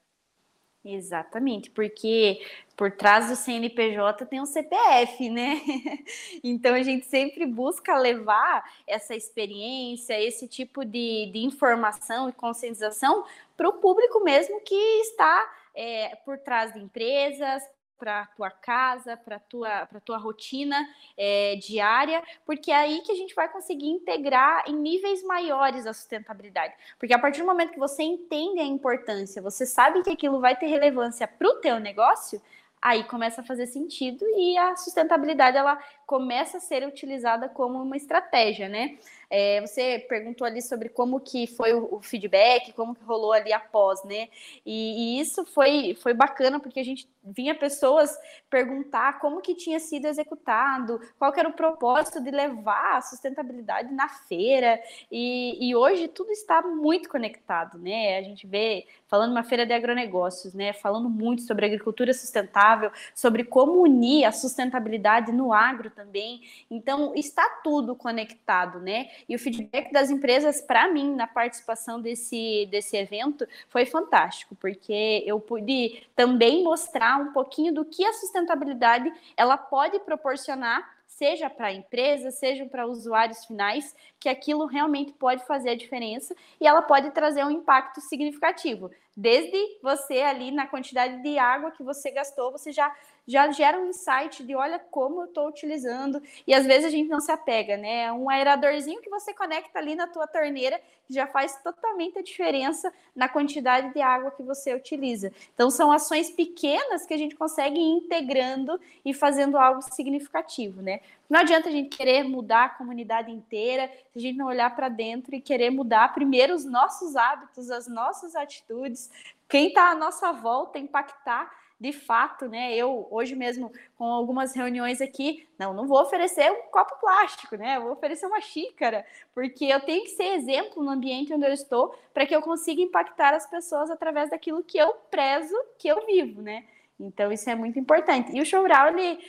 Exatamente, 0.85 1.70
porque 1.70 2.40
por 2.77 2.92
trás 2.92 3.29
do 3.29 3.37
CNPJ 3.37 4.24
tem 4.27 4.40
um 4.40 4.46
CPF, 4.46 5.29
né? 5.29 5.61
Então 6.42 6.74
a 6.74 6.83
gente 6.83 7.05
sempre 7.07 7.44
busca 7.46 7.98
levar 7.98 8.64
essa 8.87 9.14
experiência, 9.14 10.18
esse 10.20 10.46
tipo 10.46 10.85
de, 10.85 11.31
de 11.33 11.40
informação 11.40 12.29
e 12.29 12.33
conscientização 12.33 13.24
para 13.57 13.68
o 13.68 13.74
público 13.74 14.22
mesmo 14.22 14.61
que 14.61 14.74
está 15.01 15.53
é, 15.74 16.16
por 16.24 16.38
trás 16.38 16.72
de 16.72 16.79
empresas, 16.79 17.62
para 17.98 18.20
a 18.20 18.26
tua 18.26 18.50
casa, 18.50 19.16
para 19.16 19.37
a 19.37 19.40
tua, 19.40 19.87
tua 20.04 20.18
rotina 20.18 20.76
é, 21.16 21.56
diária, 21.56 22.22
porque 22.46 22.70
é 22.70 22.76
aí 22.76 23.00
que 23.02 23.12
a 23.12 23.14
gente 23.14 23.34
vai 23.34 23.48
conseguir 23.48 23.88
integrar 23.88 24.64
em 24.66 24.74
níveis 24.74 25.22
maiores 25.22 25.87
a 25.87 25.92
sustentabilidade. 25.92 26.74
Porque 26.98 27.12
a 27.12 27.18
partir 27.18 27.40
do 27.40 27.46
momento 27.46 27.72
que 27.72 27.78
você 27.78 28.02
entende 28.02 28.61
a 28.61 28.64
importância, 28.64 29.42
você 29.42 29.66
sabe 29.66 30.02
que 30.02 30.11
aquilo 30.11 30.40
vai 30.40 30.56
ter 30.56 30.66
relevância 30.66 31.26
para 31.26 31.48
o 31.48 31.56
teu 31.56 31.78
negócio, 31.80 32.40
aí 32.80 33.04
começa 33.04 33.40
a 33.40 33.44
fazer 33.44 33.66
sentido 33.66 34.24
e 34.37 34.56
a 34.56 34.76
sustentabilidade 34.76 35.56
ela 35.56 35.78
começa 36.06 36.58
a 36.58 36.61
ser 36.61 36.87
utilizada 36.87 37.48
como 37.48 37.82
uma 37.82 37.96
estratégia, 37.96 38.68
né? 38.68 38.98
É, 39.30 39.60
você 39.60 39.98
perguntou 40.08 40.46
ali 40.46 40.62
sobre 40.62 40.88
como 40.88 41.20
que 41.20 41.46
foi 41.46 41.74
o, 41.74 41.96
o, 41.96 42.00
feedback, 42.00 42.72
como 42.72 42.94
que 42.94 43.04
rolou 43.04 43.32
ali 43.32 43.52
após, 43.52 44.02
né? 44.04 44.28
E, 44.64 45.18
e, 45.18 45.20
isso 45.20 45.44
foi, 45.44 45.94
foi 46.02 46.14
bacana, 46.14 46.58
porque 46.58 46.80
a 46.80 46.84
gente 46.84 47.08
vinha 47.22 47.54
pessoas 47.54 48.16
perguntar 48.48 49.18
como 49.18 49.42
que 49.42 49.54
tinha 49.54 49.78
sido 49.78 50.06
executado, 50.06 50.98
qual 51.18 51.32
era 51.36 51.48
o 51.48 51.52
propósito 51.52 52.22
de 52.22 52.30
levar 52.30 52.96
a 52.96 53.02
sustentabilidade 53.02 53.92
na 53.92 54.08
feira, 54.08 54.80
e, 55.12 55.68
e 55.68 55.76
hoje 55.76 56.08
tudo 56.08 56.30
está 56.30 56.62
muito 56.62 57.08
conectado, 57.08 57.78
né? 57.78 58.16
A 58.16 58.22
gente 58.22 58.46
vê, 58.46 58.86
falando 59.09 59.33
uma 59.33 59.42
feira 59.42 59.66
de 59.66 59.73
agronegócios, 59.73 60.55
né? 60.55 60.73
Falando 60.73 61.09
muito 61.09 61.42
sobre 61.42 61.66
agricultura 61.66 62.12
sustentável, 62.12 62.92
sobre 63.14 63.42
como 63.42 63.83
unir 63.83 64.25
a 64.25 64.33
sustentabilidade 64.33 65.33
no 65.33 65.53
agro 65.53 65.90
também. 65.90 66.42
Então, 66.71 67.12
está 67.14 67.49
tudo 67.64 67.97
conectado, 67.97 68.79
né? 68.79 69.09
E 69.29 69.35
o 69.35 69.38
feedback 69.38 69.90
das 69.92 70.11
empresas, 70.11 70.61
para 70.61 70.92
mim, 70.92 71.14
na 71.14 71.27
participação 71.27 72.01
desse, 72.01 72.68
desse 72.71 72.97
evento, 72.97 73.47
foi 73.68 73.87
fantástico, 73.87 74.55
porque 74.55 75.25
eu 75.27 75.40
pude 75.40 76.07
também 76.14 76.62
mostrar 76.62 77.18
um 77.18 77.33
pouquinho 77.33 77.73
do 77.73 77.85
que 77.85 78.05
a 78.05 78.12
sustentabilidade 78.12 79.11
ela 79.37 79.57
pode 79.57 79.99
proporcionar 80.01 80.97
seja 81.18 81.50
para 81.50 81.66
a 81.66 81.72
empresa, 81.72 82.31
seja 82.31 82.64
para 82.64 82.87
usuários 82.87 83.44
finais, 83.44 83.94
que 84.20 84.28
aquilo 84.28 84.66
realmente 84.66 85.12
pode 85.12 85.44
fazer 85.44 85.70
a 85.70 85.74
diferença 85.74 86.33
e 86.61 86.66
ela 86.66 86.81
pode 86.81 87.11
trazer 87.11 87.44
um 87.44 87.50
impacto 87.50 88.00
significativo, 88.00 88.88
Desde 89.20 89.81
você 89.83 90.20
ali 90.20 90.52
na 90.52 90.68
quantidade 90.68 91.20
de 91.24 91.37
água 91.40 91.72
que 91.72 91.83
você 91.83 92.09
gastou, 92.09 92.52
você 92.52 92.70
já 92.70 92.94
já 93.26 93.50
gera 93.50 93.78
um 93.78 93.90
insight 93.90 94.42
de 94.42 94.54
olha 94.54 94.78
como 94.78 95.20
eu 95.20 95.24
estou 95.26 95.48
utilizando. 95.48 96.22
E 96.46 96.54
às 96.54 96.64
vezes 96.64 96.87
a 96.87 96.90
gente 96.90 97.11
não 97.11 97.20
se 97.20 97.31
apega, 97.31 97.76
né? 97.76 98.04
É 98.04 98.12
um 98.12 98.31
aeradorzinho 98.31 99.02
que 99.02 99.11
você 99.11 99.35
conecta 99.35 99.78
ali 99.78 99.94
na 99.94 100.07
tua 100.07 100.26
torneira 100.26 100.81
já 101.11 101.26
faz 101.26 101.57
totalmente 101.62 102.18
a 102.18 102.22
diferença 102.22 102.92
na 103.16 103.28
quantidade 103.28 103.92
de 103.92 104.00
água 104.00 104.31
que 104.31 104.42
você 104.42 104.74
utiliza. 104.74 105.33
Então 105.54 105.68
são 105.70 105.90
ações 105.90 106.31
pequenas 106.31 107.04
que 107.04 107.12
a 107.12 107.18
gente 107.18 107.35
consegue 107.35 107.78
ir 107.78 107.98
integrando 107.98 108.81
e 109.04 109.12
fazendo 109.12 109.59
algo 109.59 109.83
significativo, 109.83 110.81
né? 110.81 111.00
Não 111.28 111.40
adianta 111.40 111.68
a 111.68 111.72
gente 111.72 111.94
querer 111.94 112.24
mudar 112.24 112.64
a 112.64 112.68
comunidade 112.70 113.30
inteira 113.30 113.90
se 114.12 114.18
a 114.18 114.20
gente 114.20 114.36
não 114.36 114.46
olhar 114.46 114.74
para 114.74 114.88
dentro 114.88 115.34
e 115.34 115.40
querer 115.40 115.70
mudar 115.70 116.14
primeiro 116.14 116.54
os 116.54 116.64
nossos 116.64 117.16
hábitos, 117.16 117.70
as 117.70 117.86
nossas 117.86 118.34
atitudes, 118.34 119.10
quem 119.48 119.68
está 119.68 119.90
à 119.90 119.94
nossa 119.94 120.32
volta, 120.32 120.78
impactar 120.78 121.50
de 121.80 121.92
fato, 121.92 122.48
né? 122.48 122.74
Eu 122.74 123.06
hoje 123.10 123.36
mesmo 123.36 123.70
com 123.96 124.04
algumas 124.04 124.54
reuniões 124.54 125.00
aqui, 125.00 125.48
não, 125.58 125.72
não 125.72 125.86
vou 125.86 126.00
oferecer 126.02 126.50
um 126.50 126.62
copo 126.70 126.98
plástico, 126.98 127.56
né? 127.56 127.78
Vou 127.78 127.92
oferecer 127.92 128.26
uma 128.26 128.40
xícara, 128.40 129.06
porque 129.32 129.66
eu 129.66 129.80
tenho 129.80 130.02
que 130.02 130.10
ser 130.10 130.34
exemplo 130.34 130.82
no 130.82 130.90
ambiente 130.90 131.32
onde 131.32 131.46
eu 131.46 131.52
estou 131.52 131.94
para 132.12 132.26
que 132.26 132.34
eu 132.34 132.42
consiga 132.42 132.82
impactar 132.82 133.32
as 133.32 133.48
pessoas 133.48 133.90
através 133.90 134.30
daquilo 134.30 134.64
que 134.64 134.76
eu 134.76 134.92
prezo, 135.10 135.54
que 135.78 135.86
eu 135.86 136.04
vivo, 136.04 136.42
né? 136.42 136.64
Então, 136.98 137.30
isso 137.30 137.48
é 137.48 137.54
muito 137.54 137.78
importante. 137.78 138.36
E 138.36 138.40
o 138.40 138.44
Showral, 138.44 138.88
ele 138.88 139.20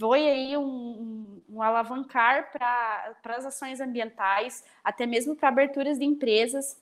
foi 0.00 0.26
aí 0.26 0.56
um, 0.56 1.26
um, 1.48 1.62
alavancar 1.62 2.50
para 2.52 3.36
as 3.36 3.46
ações 3.46 3.80
ambientais, 3.80 4.64
até 4.82 5.06
mesmo 5.06 5.34
para 5.34 5.48
aberturas 5.48 5.98
de 5.98 6.04
empresas. 6.04 6.80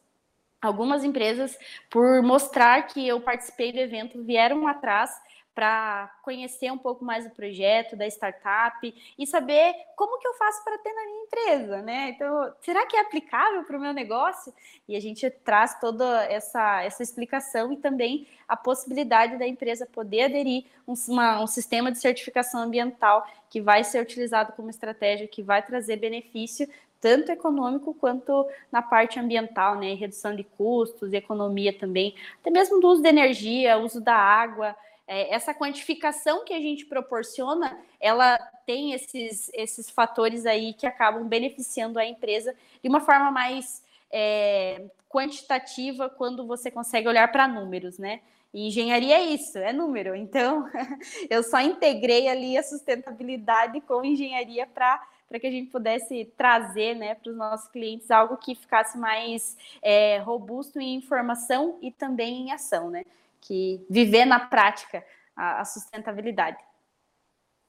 Algumas 0.60 1.04
empresas, 1.04 1.56
por 1.90 2.22
mostrar 2.22 2.86
que 2.86 3.06
eu 3.06 3.20
participei 3.20 3.72
do 3.72 3.78
evento, 3.78 4.22
vieram 4.24 4.66
atrás 4.66 5.10
para 5.56 6.14
conhecer 6.22 6.70
um 6.70 6.76
pouco 6.76 7.02
mais 7.02 7.24
do 7.24 7.30
projeto, 7.30 7.96
da 7.96 8.06
startup 8.06 8.94
e 9.18 9.26
saber 9.26 9.74
como 9.96 10.18
que 10.18 10.28
eu 10.28 10.34
faço 10.34 10.62
para 10.62 10.76
ter 10.76 10.92
na 10.92 11.06
minha 11.06 11.24
empresa, 11.24 11.80
né? 11.80 12.10
Então, 12.10 12.52
será 12.60 12.84
que 12.84 12.94
é 12.94 13.00
aplicável 13.00 13.64
para 13.64 13.78
o 13.78 13.80
meu 13.80 13.94
negócio? 13.94 14.52
E 14.86 14.94
a 14.94 15.00
gente 15.00 15.30
traz 15.30 15.80
toda 15.80 16.24
essa, 16.24 16.82
essa 16.82 17.02
explicação 17.02 17.72
e 17.72 17.78
também 17.78 18.28
a 18.46 18.54
possibilidade 18.54 19.38
da 19.38 19.46
empresa 19.46 19.86
poder 19.86 20.24
aderir 20.24 20.66
um, 20.86 20.92
uma, 21.08 21.42
um 21.42 21.46
sistema 21.46 21.90
de 21.90 22.00
certificação 22.00 22.60
ambiental 22.60 23.26
que 23.48 23.58
vai 23.58 23.82
ser 23.82 24.02
utilizado 24.02 24.52
como 24.52 24.68
estratégia, 24.68 25.26
que 25.26 25.42
vai 25.42 25.62
trazer 25.62 25.96
benefício 25.96 26.68
tanto 27.00 27.32
econômico 27.32 27.94
quanto 27.94 28.46
na 28.70 28.82
parte 28.82 29.18
ambiental, 29.18 29.76
né? 29.76 29.94
Redução 29.94 30.36
de 30.36 30.44
custos, 30.44 31.14
economia 31.14 31.72
também, 31.72 32.14
até 32.40 32.50
mesmo 32.50 32.78
do 32.78 32.88
uso 32.88 33.00
de 33.00 33.08
energia, 33.08 33.78
uso 33.78 34.02
da 34.02 34.16
água, 34.16 34.76
é, 35.06 35.34
essa 35.34 35.54
quantificação 35.54 36.44
que 36.44 36.52
a 36.52 36.60
gente 36.60 36.84
proporciona, 36.84 37.78
ela 38.00 38.38
tem 38.66 38.92
esses, 38.92 39.50
esses 39.54 39.88
fatores 39.88 40.46
aí 40.46 40.72
que 40.72 40.86
acabam 40.86 41.26
beneficiando 41.26 41.98
a 41.98 42.04
empresa 42.04 42.54
de 42.82 42.88
uma 42.88 43.00
forma 43.00 43.30
mais 43.30 43.82
é, 44.10 44.84
quantitativa 45.08 46.08
quando 46.08 46.46
você 46.46 46.70
consegue 46.70 47.08
olhar 47.08 47.30
para 47.30 47.46
números, 47.46 47.98
né? 47.98 48.20
E 48.52 48.68
engenharia 48.68 49.16
é 49.16 49.22
isso, 49.22 49.58
é 49.58 49.72
número. 49.72 50.14
Então, 50.14 50.68
eu 51.30 51.42
só 51.42 51.60
integrei 51.60 52.28
ali 52.28 52.56
a 52.56 52.62
sustentabilidade 52.62 53.80
com 53.82 54.04
engenharia 54.04 54.66
para 54.66 55.02
para 55.28 55.40
que 55.40 55.46
a 55.48 55.50
gente 55.50 55.70
pudesse 55.70 56.32
trazer 56.36 56.94
né, 56.94 57.16
para 57.16 57.30
os 57.30 57.36
nossos 57.36 57.68
clientes 57.68 58.12
algo 58.12 58.36
que 58.36 58.54
ficasse 58.54 58.96
mais 58.96 59.56
é, 59.82 60.18
robusto 60.18 60.78
em 60.78 60.94
informação 60.94 61.78
e 61.82 61.90
também 61.90 62.42
em 62.42 62.52
ação, 62.52 62.90
né? 62.90 63.04
Que 63.40 63.84
viver 63.88 64.24
na 64.24 64.40
prática 64.40 65.04
a, 65.36 65.60
a 65.60 65.64
sustentabilidade. 65.64 66.58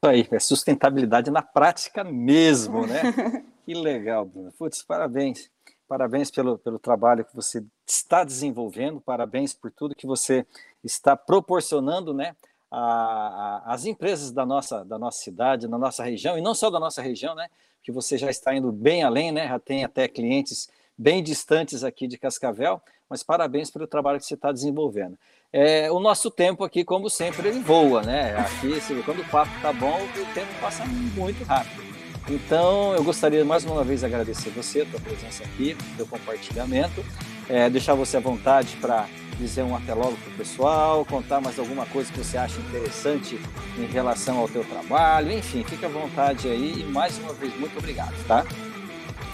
Isso 0.04 0.12
aí, 0.12 0.28
é 0.32 0.40
sustentabilidade 0.40 1.32
na 1.32 1.42
prática 1.42 2.04
mesmo, 2.04 2.86
né? 2.86 3.02
que 3.66 3.74
legal, 3.74 4.26
Bruna. 4.26 4.52
Putz, 4.58 4.84
parabéns. 4.84 5.50
Parabéns 5.88 6.30
pelo, 6.30 6.58
pelo 6.58 6.78
trabalho 6.78 7.24
que 7.24 7.34
você 7.34 7.64
está 7.88 8.24
desenvolvendo, 8.26 9.00
parabéns 9.00 9.54
por 9.54 9.72
tudo 9.72 9.96
que 9.96 10.06
você 10.06 10.46
está 10.84 11.16
proporcionando, 11.16 12.14
né? 12.14 12.36
A, 12.70 12.78
a, 12.80 13.74
as 13.74 13.86
empresas 13.86 14.32
da 14.32 14.46
nossa, 14.46 14.84
da 14.84 15.00
nossa 15.00 15.20
cidade, 15.20 15.68
da 15.68 15.78
nossa 15.78 16.04
região, 16.04 16.38
e 16.38 16.42
não 16.42 16.54
só 16.54 16.70
da 16.70 16.80
nossa 16.80 17.02
região, 17.02 17.34
né? 17.34 17.48
Que 17.82 17.92
você 17.92 18.18
já 18.18 18.30
está 18.30 18.54
indo 18.54 18.72
bem 18.72 19.02
além, 19.04 19.32
né? 19.32 19.48
Já 19.48 19.60
tem 19.60 19.86
até 19.86 20.08
clientes 20.08 20.70
bem 20.98 21.24
distantes 21.24 21.84
aqui 21.84 22.06
de 22.06 22.18
Cascavel, 22.18 22.82
mas 23.10 23.24
parabéns 23.24 23.72
pelo 23.72 23.88
trabalho 23.88 24.20
que 24.20 24.26
você 24.26 24.34
está 24.34 24.52
desenvolvendo. 24.52 25.18
É, 25.52 25.90
o 25.92 26.00
nosso 26.00 26.30
tempo 26.30 26.64
aqui, 26.64 26.84
como 26.84 27.10
sempre, 27.10 27.48
ele 27.48 27.60
voa, 27.60 28.02
né? 28.02 28.36
Aqui, 28.38 28.82
quando 29.04 29.22
o 29.22 29.26
papo 29.26 29.52
tá 29.62 29.72
bom, 29.72 29.98
o 30.02 30.34
tempo 30.34 30.54
passa 30.60 30.86
muito 30.86 31.44
rápido. 31.46 31.88
Então, 32.30 32.94
eu 32.94 33.04
gostaria 33.04 33.46
mais 33.46 33.64
uma 33.64 33.84
vez 33.84 34.04
agradecer 34.04 34.50
você, 34.50 34.82
a 34.82 34.86
tua 34.86 35.00
presença 35.00 35.46
aqui, 35.46 35.78
teu 35.96 36.06
compartilhamento, 36.06 37.04
é, 37.48 37.70
deixar 37.70 37.94
você 37.94 38.18
à 38.18 38.20
vontade 38.20 38.76
para 38.82 39.08
dizer 39.40 39.64
um 39.64 39.76
até 39.76 39.94
logo 39.94 40.18
para 40.18 40.34
o 40.34 40.38
pessoal, 40.38 41.06
contar 41.06 41.40
mais 41.40 41.58
alguma 41.58 41.86
coisa 41.86 42.12
que 42.12 42.18
você 42.18 42.38
acha 42.38 42.60
interessante 42.60 43.40
em 43.78 43.86
relação 43.86 44.40
ao 44.40 44.50
teu 44.50 44.66
trabalho, 44.66 45.32
enfim, 45.32 45.64
fique 45.64 45.86
à 45.86 45.90
vontade 45.90 46.50
aí 46.50 46.82
e 46.82 46.84
mais 46.84 47.18
uma 47.20 47.34
vez 47.34 47.58
muito 47.58 47.78
obrigado, 47.78 48.16
tá? 48.28 48.46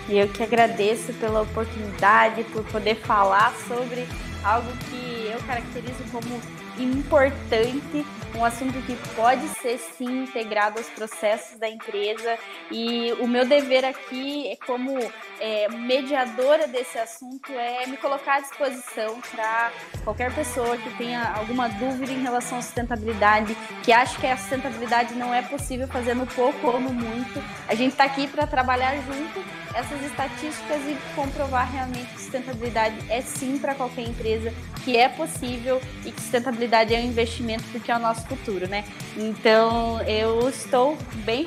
E 0.08 0.20
eu 0.20 0.28
que 0.28 0.44
agradeço 0.44 1.14
pela 1.14 1.42
oportunidade, 1.42 2.44
por 2.44 2.64
poder 2.66 2.96
falar 2.98 3.56
sobre 3.68 4.06
algo 4.44 4.70
que 4.90 5.32
eu 5.32 5.40
caracterizo 5.48 6.04
como 6.12 6.42
importante, 6.78 8.06
um 8.36 8.44
assunto 8.44 8.82
que 8.86 8.96
pode 9.16 9.48
ser 9.62 9.78
sim 9.78 10.24
integrado 10.24 10.80
aos 10.80 10.90
processos 10.90 11.60
da 11.60 11.70
empresa 11.70 12.38
e 12.72 13.14
o 13.20 13.28
meu 13.28 13.46
dever 13.46 13.86
aqui 13.86 14.48
é 14.48 14.56
como 14.66 14.98
é, 15.40 15.70
mediadora 15.70 16.68
desse 16.68 16.98
assunto 16.98 17.52
é 17.52 17.86
me 17.86 17.96
colocar 17.98 18.38
à 18.38 18.40
disposição 18.40 19.22
para 19.32 19.72
qualquer 20.04 20.34
pessoa 20.34 20.78
que 20.78 20.90
tenha 20.98 21.32
alguma 21.36 21.70
dúvida 21.70 22.12
em 22.12 22.22
relação 22.22 22.58
à 22.58 22.62
sustentabilidade, 22.62 23.56
que 23.84 23.92
acha 23.92 24.20
que 24.20 24.26
a 24.26 24.36
sustentabilidade 24.36 25.14
não 25.14 25.34
é 25.34 25.42
possível 25.44 25.88
fazer 25.88 26.16
no 26.16 26.26
pouco 26.26 26.68
ou 26.68 26.80
no 26.80 26.92
muito. 26.92 27.44
A 27.68 27.76
gente 27.76 27.92
está 27.92 28.06
aqui 28.06 28.28
para 28.28 28.48
trabalhar 28.48 28.96
junto 28.96 29.63
essas 29.74 30.02
estatísticas 30.04 30.82
e 30.88 30.98
comprovar 31.16 31.72
realmente 31.72 32.14
que 32.14 32.22
sustentabilidade 32.22 32.96
é 33.10 33.22
sim 33.22 33.58
para 33.58 33.76
qualquer 33.76 34.08
empresa, 34.08 34.54
que 34.84 34.98
é 34.98 35.10
possível 35.10 35.82
e 36.06 36.12
que 36.12 36.22
sustentabilidade 36.22 36.94
é 36.94 37.00
um 37.00 37.06
investimento 37.06 37.64
porque 37.72 37.92
é 37.92 37.96
o 37.96 38.00
nosso 38.00 38.26
futuro, 38.28 38.68
né? 38.68 38.84
Então 39.18 40.02
eu 40.04 40.50
estou 40.50 40.98
bem 41.26 41.46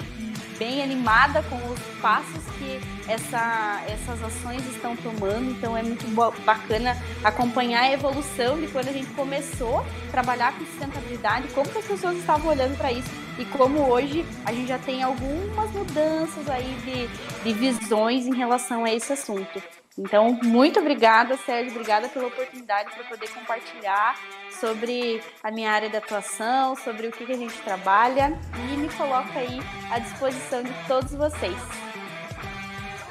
bem 0.59 0.83
animada 0.83 1.43
com 1.45 1.57
os 1.57 1.81
passos 2.01 2.43
que 2.59 2.81
essa, 3.09 3.83
essas 3.89 4.23
ações 4.23 4.65
estão 4.75 4.97
tomando. 4.97 5.51
Então 5.51 5.77
é 5.77 5.83
muito 5.83 6.07
bacana 6.45 6.97
acompanhar 7.23 7.83
a 7.83 7.93
evolução 7.93 8.61
de 8.61 8.67
quando 8.69 8.89
a 8.89 8.93
gente 8.93 9.09
começou 9.13 9.81
a 9.81 10.11
trabalhar 10.11 10.53
com 10.53 10.65
sustentabilidade, 10.65 11.49
como 11.49 11.69
as 11.79 11.85
pessoas 11.85 12.17
estavam 12.17 12.51
olhando 12.51 12.77
para 12.77 12.93
isso 12.93 13.11
e 13.39 13.45
como 13.45 13.81
hoje 13.91 14.25
a 14.45 14.53
gente 14.53 14.69
já 14.69 14.79
tem 14.79 15.03
algumas 15.03 15.71
mudanças 15.73 16.49
aí 16.49 16.77
de, 16.85 17.45
de 17.45 17.53
visões 17.59 18.27
em 18.27 18.35
relação 18.35 18.85
a 18.85 18.93
esse 18.93 19.13
assunto. 19.13 19.63
Então, 19.99 20.39
muito 20.43 20.79
obrigada, 20.79 21.39
Sérgio. 21.39 21.73
Obrigada 21.73 22.09
pela 22.09 22.27
oportunidade 22.27 22.91
para 22.95 23.05
poder 23.05 23.29
compartilhar 23.31 24.15
sobre 24.61 25.23
a 25.43 25.51
minha 25.51 25.71
área 25.71 25.89
de 25.89 25.97
atuação, 25.97 26.77
sobre 26.77 27.07
o 27.07 27.13
que, 27.13 27.25
que 27.25 27.33
a 27.33 27.37
gente 27.37 27.57
trabalha 27.63 28.39
e 28.71 28.77
me 28.77 28.89
coloco 28.91 29.39
aí 29.39 29.59
à 29.91 29.99
disposição 29.99 30.63
de 30.63 30.73
todos 30.87 31.15
vocês. 31.15 31.57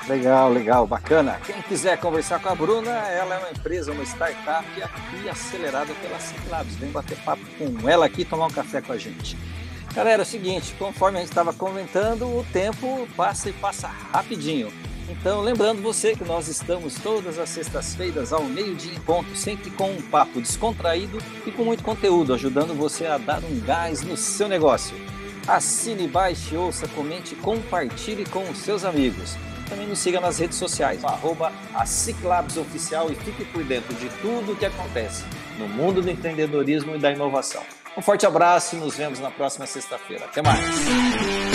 Legal, 0.08 0.52
legal, 0.52 0.86
bacana. 0.86 1.40
Quem 1.44 1.60
quiser 1.64 2.00
conversar 2.00 2.40
com 2.40 2.50
a 2.50 2.54
Bruna, 2.54 2.92
ela 2.92 3.36
é 3.36 3.40
uma 3.40 3.50
empresa, 3.50 3.92
uma 3.92 4.04
startup 4.04 4.84
aqui 4.84 5.28
acelerada 5.28 5.92
pela 5.96 6.20
Ciclabs. 6.20 6.76
Vem 6.76 6.92
bater 6.92 7.18
papo 7.24 7.42
com 7.58 7.90
ela 7.90 8.06
aqui 8.06 8.24
tomar 8.24 8.46
um 8.46 8.52
café 8.52 8.82
com 8.82 8.94
a 8.94 8.98
gente. 8.98 9.36
Galera, 9.96 10.22
é 10.22 10.24
o 10.24 10.26
seguinte, 10.26 10.76
conforme 10.78 11.18
a 11.18 11.22
gente 11.22 11.30
estava 11.30 11.52
comentando, 11.54 12.28
o 12.28 12.46
tempo 12.54 13.08
passa 13.18 13.50
e 13.50 13.54
passa 13.54 13.88
rapidinho. 13.88 14.72
Então, 15.08 15.42
lembrando 15.42 15.82
você 15.82 16.16
que 16.16 16.24
nós 16.24 16.48
estamos 16.48 16.96
todas 16.96 17.38
as 17.38 17.50
sextas-feiras 17.50 18.34
ao 18.34 18.44
meio-dia 18.44 18.94
em 18.94 19.00
ponto, 19.00 19.36
sempre 19.36 19.70
com 19.70 19.92
um 19.92 20.02
papo 20.02 20.42
descontraído 20.42 21.20
e 21.46 21.52
com 21.52 21.64
muito 21.64 21.84
conteúdo, 21.84 22.34
ajudando 22.34 22.74
você 22.74 23.06
a 23.06 23.18
dar 23.18 23.44
um 23.44 23.60
gás 23.60 24.02
no 24.02 24.18
seu 24.18 24.48
negócio. 24.48 24.98
Assine, 25.48 26.08
baixe, 26.08 26.58
ouça, 26.58 26.88
comente, 26.88 27.36
compartilhe 27.36 28.26
com 28.26 28.50
os 28.50 28.58
seus 28.58 28.84
amigos. 28.84 29.36
Também 29.70 29.88
nos 29.88 30.00
siga 30.00 30.20
nas 30.20 30.40
redes 30.40 30.58
sociais, 30.58 31.04
arroba 31.04 31.52
a 31.74 31.86
Ciclabs 31.86 32.58
Oficial 32.58 33.12
e 33.12 33.16
fique 33.16 33.46
por 33.46 33.64
dentro 33.64 33.94
de 33.96 34.10
tudo 34.22 34.54
o 34.54 34.56
que 34.56 34.66
acontece 34.66 35.24
no 35.60 35.68
mundo 35.68 36.02
do 36.02 36.10
empreendedorismo 36.10 36.96
e 36.96 37.00
da 37.00 37.12
inovação. 37.12 37.64
Um 37.98 38.02
forte 38.02 38.26
abraço 38.26 38.76
e 38.76 38.80
nos 38.80 38.96
vemos 38.96 39.20
na 39.20 39.32
próxima 39.32 39.66
sexta-feira. 39.66 40.26
Até 40.26 40.42
mais! 40.42 41.55